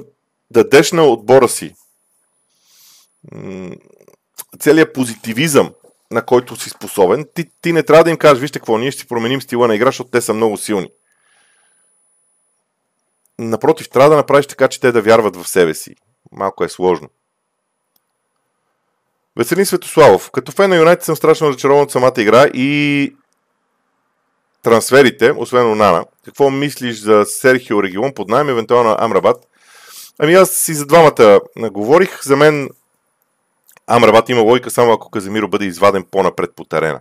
[0.51, 1.75] дадеш на отбора си
[4.59, 5.71] целият позитивизъм,
[6.15, 9.01] на който си способен, ти, ти не трябва да им кажеш, вижте какво, ние ще
[9.01, 10.89] си променим стила на игра, защото те са много силни.
[13.39, 15.95] Напротив, трябва да направиш така, че те да вярват в себе си.
[16.33, 17.09] Малко е сложно.
[19.37, 20.31] Веселин Светославов.
[20.31, 23.15] Като фен на Юнайтед съм страшно разочарован от самата игра и
[24.63, 26.05] трансферите, освен Онана.
[26.25, 29.47] Какво мислиш за Серхио Регион под найем, евентуално Амрабат?
[30.19, 32.23] Ами аз и за двамата говорих.
[32.23, 32.69] За мен
[33.87, 37.01] Амрабат има логика само ако Каземиро бъде изваден по-напред по терена.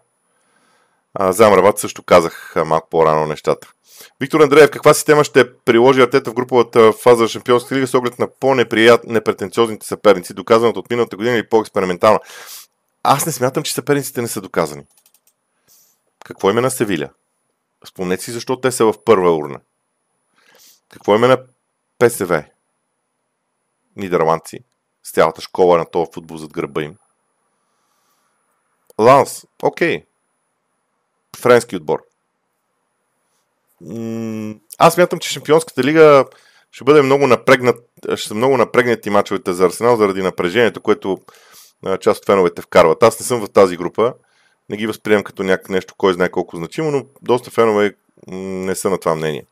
[1.14, 3.72] А, за Амрабат също казах малко по-рано нещата.
[4.20, 8.20] Виктор Андреев, каква система ще приложи Артета в груповата фаза на Шампионска лига с оглед
[8.20, 12.20] на по-непретенциозните съперници, доказаното от миналата година или по-експериментална?
[13.04, 14.84] Аз не смятам, че съперниците не са доказани.
[16.26, 17.10] Какво име на Севиля?
[17.86, 19.60] Спомнете си защо те са в първа урна.
[20.90, 21.38] Какво име на
[22.00, 22.46] ПСВ?
[23.96, 24.60] Нидерландци.
[25.04, 26.96] С цялата школа на този футбол зад гърба им.
[29.00, 29.46] Ланс.
[29.64, 30.06] Окей.
[31.38, 32.04] Френски отбор.
[34.78, 36.26] Аз мятам, че Шампионската лига
[36.72, 37.86] ще бъде много напрегнат,
[38.16, 41.18] ще са много напрегнати мачовете за Арсенал заради напрежението, което
[42.00, 43.04] част от феновете вкарват.
[43.04, 44.14] Аз не съм в тази група,
[44.70, 47.96] не ги възприемам като някак нещо, кой знае колко значимо, но доста фенове
[48.28, 49.46] не са на това мнение.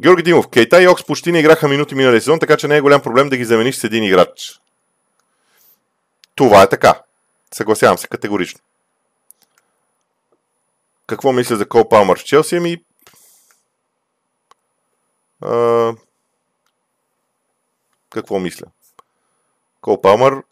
[0.00, 2.80] Георги Димов, Кейта и Окс почти не играха минути миналия сезон, така че не е
[2.80, 4.60] голям проблем да ги замениш с един играч.
[6.34, 7.02] Това е така.
[7.54, 8.60] Съгласявам се категорично.
[11.06, 12.56] Какво мисля за Кол Палмър в Челси?
[12.56, 12.84] Ами...
[15.40, 15.92] А...
[18.10, 18.66] Какво мисля?
[19.80, 20.42] Кол Палмър,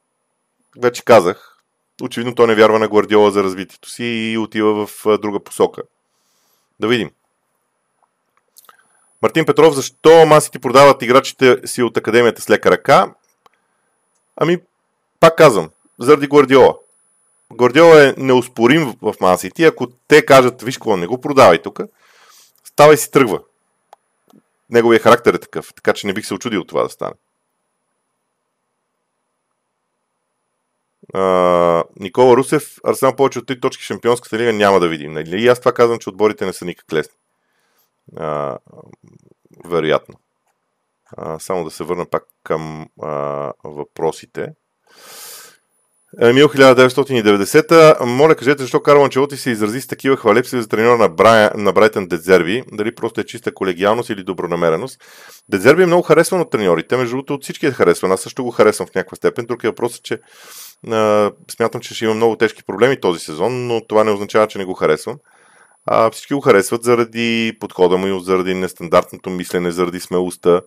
[0.79, 1.59] вече казах,
[2.03, 5.83] очевидно той не вярва на Гвардиола за развитието си и отива в друга посока.
[6.81, 7.11] Да видим.
[9.23, 13.15] Мартин Петров, защо масите продават играчите си от академията с лека ръка?
[14.37, 14.59] Ами,
[15.21, 16.77] пак казвам, заради Гвардиола.
[17.53, 19.65] Гвардиола е неоспорим в масите.
[19.65, 21.81] Ако те кажат, виж какво, не го продавай тук,
[22.65, 23.41] става и си тръгва.
[24.71, 27.15] Неговия характер е такъв, така че не бих се очудил това да стане.
[31.15, 35.13] Uh, Никола Русев, Арсенал повече от 3 точки Шампионската лига няма да видим.
[35.13, 35.43] Нали?
[35.43, 37.15] И аз това казвам, че отборите не са никак лесни.
[38.15, 38.59] Uh,
[39.65, 40.15] вероятно.
[41.19, 44.55] Uh, само да се върна пак към uh, въпросите.
[46.21, 48.05] Емил 1990.
[48.05, 51.51] Моля, кажете, защо Карл Анчелоти се изрази с такива хвалепсиви за треньор на, Брай...
[51.55, 52.63] на Брайтън Дезерви?
[52.73, 55.01] Дали просто е чиста колегиалност или добронамереност?
[55.49, 56.97] Дезерви е много харесван от треньорите.
[56.97, 58.13] Между другото, от всички е харесван.
[58.13, 59.47] Аз също го харесвам в някаква степен.
[59.47, 60.19] Друг е въпросът, че
[60.91, 64.59] а, смятам, че ще има много тежки проблеми този сезон, но това не означава, че
[64.59, 65.17] не го харесвам.
[65.17, 65.42] А,
[66.13, 70.61] всички го харесват заради подхода му, заради нестандартното мислене, заради смелостта.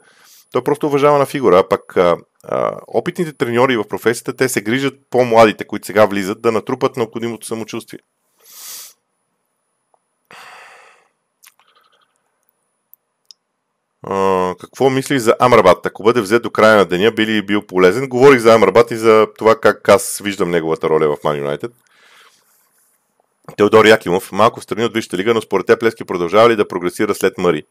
[0.51, 4.61] Той е просто уважавана фигура, а пък а, а, опитните треньори в професията, те се
[4.61, 7.99] грижат по-младите, които сега влизат, да натрупат необходимото самочувствие.
[14.07, 15.85] Uh, какво мислиш за Амрабат?
[15.85, 18.09] Ако бъде взет до края на деня, би ли бил полезен?
[18.09, 21.71] Говорих за Амрабат и за това как аз виждам неговата роля в Man United.
[23.57, 26.67] Теодор Якимов, малко в страни от Висшата лига, но според теб Лески продължава ли да
[26.67, 27.63] прогресира след Мари?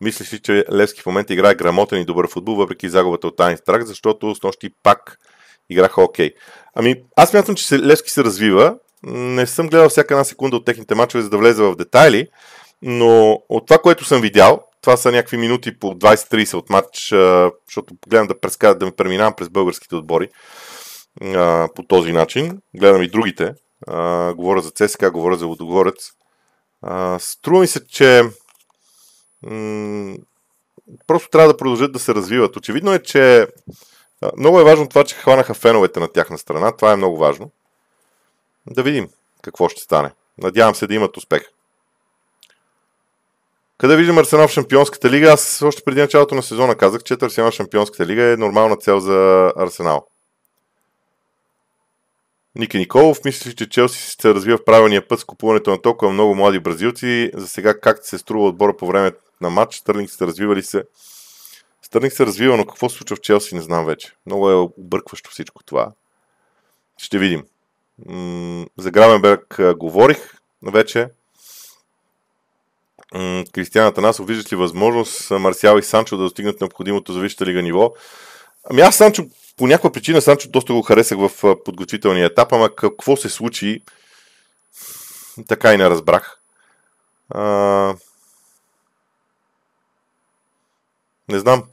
[0.00, 3.86] Мислиш ли, че Левски в момента играе грамотен и добър футбол, въпреки загубата от Айнстрак,
[3.86, 5.18] защото с нощи пак
[5.70, 6.28] играха окей.
[6.28, 6.34] Okay.
[6.74, 8.74] Ами, аз мятам, че Левски се развива.
[9.02, 12.26] Не съм гледал всяка една секунда от техните мачове, за да влезе в детайли,
[12.82, 17.08] но от това, което съм видял, това са някакви минути по 20-30 от матч,
[17.66, 20.28] защото гледам да, преска, да ме преминавам през българските отбори
[21.74, 22.58] по този начин.
[22.74, 23.54] Гледам и другите.
[24.36, 26.12] Говоря за ЦСКА, говоря за Водогорец.
[27.18, 28.22] Струва ми се, че
[31.06, 32.56] просто трябва да продължат да се развиват.
[32.56, 33.48] Очевидно е, че
[34.36, 36.72] много е важно това, че хванаха феновете на тяхна страна.
[36.72, 37.50] Това е много важно.
[38.66, 39.08] Да видим
[39.42, 40.12] какво ще стане.
[40.38, 41.42] Надявам се да имат успех.
[43.78, 45.32] Къде виждам Арсенал в Шампионската лига?
[45.32, 49.00] Аз още преди началото на сезона казах, че Арсенал в Шампионската лига е нормална цел
[49.00, 50.06] за Арсенал.
[52.54, 56.34] Ники Николов, мислиш, че Челси се развива в правилния път с купуването на толкова много
[56.34, 57.30] млади бразилци.
[57.34, 59.76] За сега как се струва отбора по време на матч?
[59.76, 60.84] Стърлинг се развива ли се?
[61.82, 64.12] Стърлинг се развива, но какво се случва в Челси не знам вече.
[64.26, 65.92] Много е объркващо всичко това.
[66.98, 67.44] Ще видим.
[68.78, 70.32] За Гравенберг говорих
[70.62, 71.08] вече.
[73.52, 77.92] Кристиан Атанасов, виждаш ли възможност Марсиал и Санчо да достигнат необходимото за Висшата лига ниво?
[78.70, 79.24] Ами аз Санчо
[79.60, 83.82] по някаква причина Санчо доста го харесах в подготвителния етап, ама какво се случи,
[85.48, 86.40] така и не разбрах.
[87.28, 87.94] А...
[91.28, 91.64] Не знам.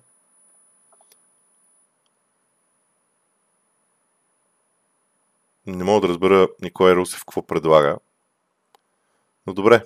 [5.66, 7.98] Не мога да разбера Николай Русев какво предлага.
[9.48, 9.84] Но добре.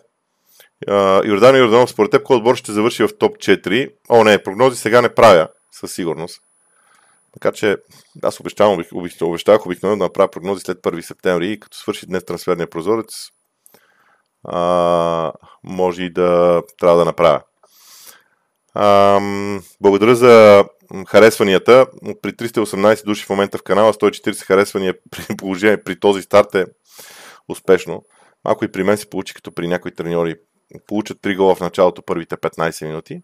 [1.25, 3.93] Йордан Йорданов, според теб, кой отбор ще завърши в топ 4?
[4.09, 6.41] О, не, прогнози сега не правя, със сигурност.
[7.33, 7.77] Така че
[8.23, 8.83] аз обещавам,
[9.21, 13.29] обещавах обикновено да направя прогнози след 1 септември и като свърши днес трансферния прозорец,
[14.43, 15.31] а,
[15.63, 17.41] може и да трябва да направя.
[18.73, 19.19] А,
[19.81, 20.65] благодаря за
[21.07, 21.85] харесванията.
[22.21, 26.65] При 318 души в момента в канала, 140 харесвания при положение при този старт е
[27.47, 28.03] успешно.
[28.45, 30.35] Малко и при мен се получи като при някои треньори.
[30.87, 33.21] Получат 3 гола в началото първите 15 минути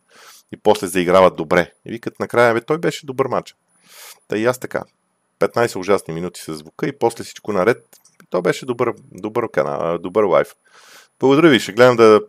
[0.53, 1.71] и после заиграват добре.
[1.85, 3.55] И викат накрая, бе, той беше добър матч.
[4.27, 4.83] Та и аз така.
[5.39, 7.85] 15 ужасни минути с звука и после всичко наред.
[8.29, 10.55] То беше добър, добър канал, добър лайф.
[11.19, 12.21] Благодаря ви, ще гледам да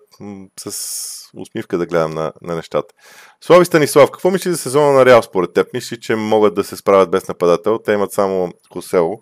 [0.60, 2.94] с усмивка да гледам на, на нещата.
[3.40, 5.72] Слави Станислав, какво мисли за сезона на Реал според теб?
[5.72, 7.78] Мисли, че могат да се справят без нападател?
[7.78, 9.20] Те имат само Косело.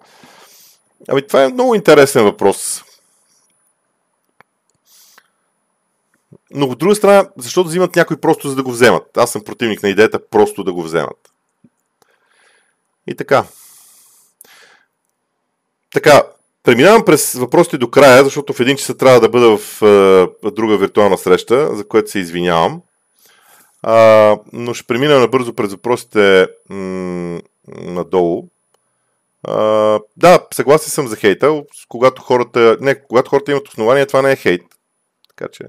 [1.08, 2.84] Ами това е много интересен въпрос.
[6.50, 9.16] Но от друга страна, защото взимат някой просто за да го вземат.
[9.16, 11.25] Аз съм противник на идеята просто да го вземат.
[13.06, 13.44] И така.
[15.92, 16.22] Така,
[16.62, 19.82] преминавам през въпросите до края, защото в един часа трябва да бъда в
[20.44, 22.82] е, друга виртуална среща, за което се извинявам.
[23.82, 28.48] А, но ще премина набързо през въпросите м- надолу.
[29.42, 31.62] А, да, съгласен съм за хейта.
[31.88, 34.62] Когато хората, не, когато хората имат основания, това не е хейт.
[35.28, 35.64] Така че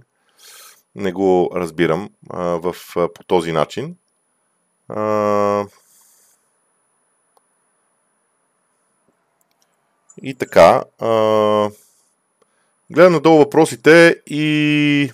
[0.96, 3.96] не го разбирам а, в, по този начин.
[4.90, 5.66] А,
[10.24, 10.84] и така.
[11.00, 11.10] А,
[12.92, 15.12] гледам надолу въпросите и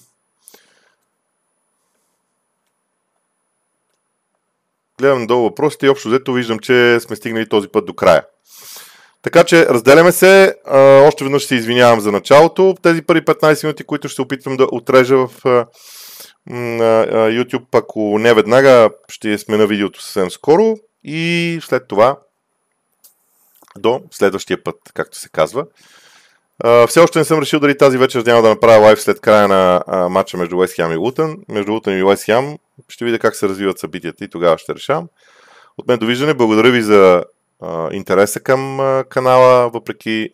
[4.99, 8.25] гледам надолу въпросите и общо взето виждам, че сме стигнали този път до края.
[9.21, 10.55] Така че разделяме се.
[10.65, 12.75] А, още веднъж се извинявам за началото.
[12.81, 15.65] Тези първи 15 минути, които ще опитвам да отрежа в а,
[16.49, 22.17] YouTube, ако не веднага, ще смена видеото съвсем скоро и след това
[23.77, 25.65] до следващия път, както се казва.
[26.87, 29.83] Все още не съм решил дали тази вечер няма да направя лайв след края на
[30.09, 31.37] матча между Уест Хем и Лутън.
[31.49, 32.57] Между Лутън и Уест Хем
[32.89, 35.07] ще видя как се развиват събитията и тогава ще решам.
[35.77, 36.33] От мен довиждане.
[36.33, 37.23] Благодаря ви за
[37.91, 38.77] интереса към
[39.09, 40.29] канала, въпреки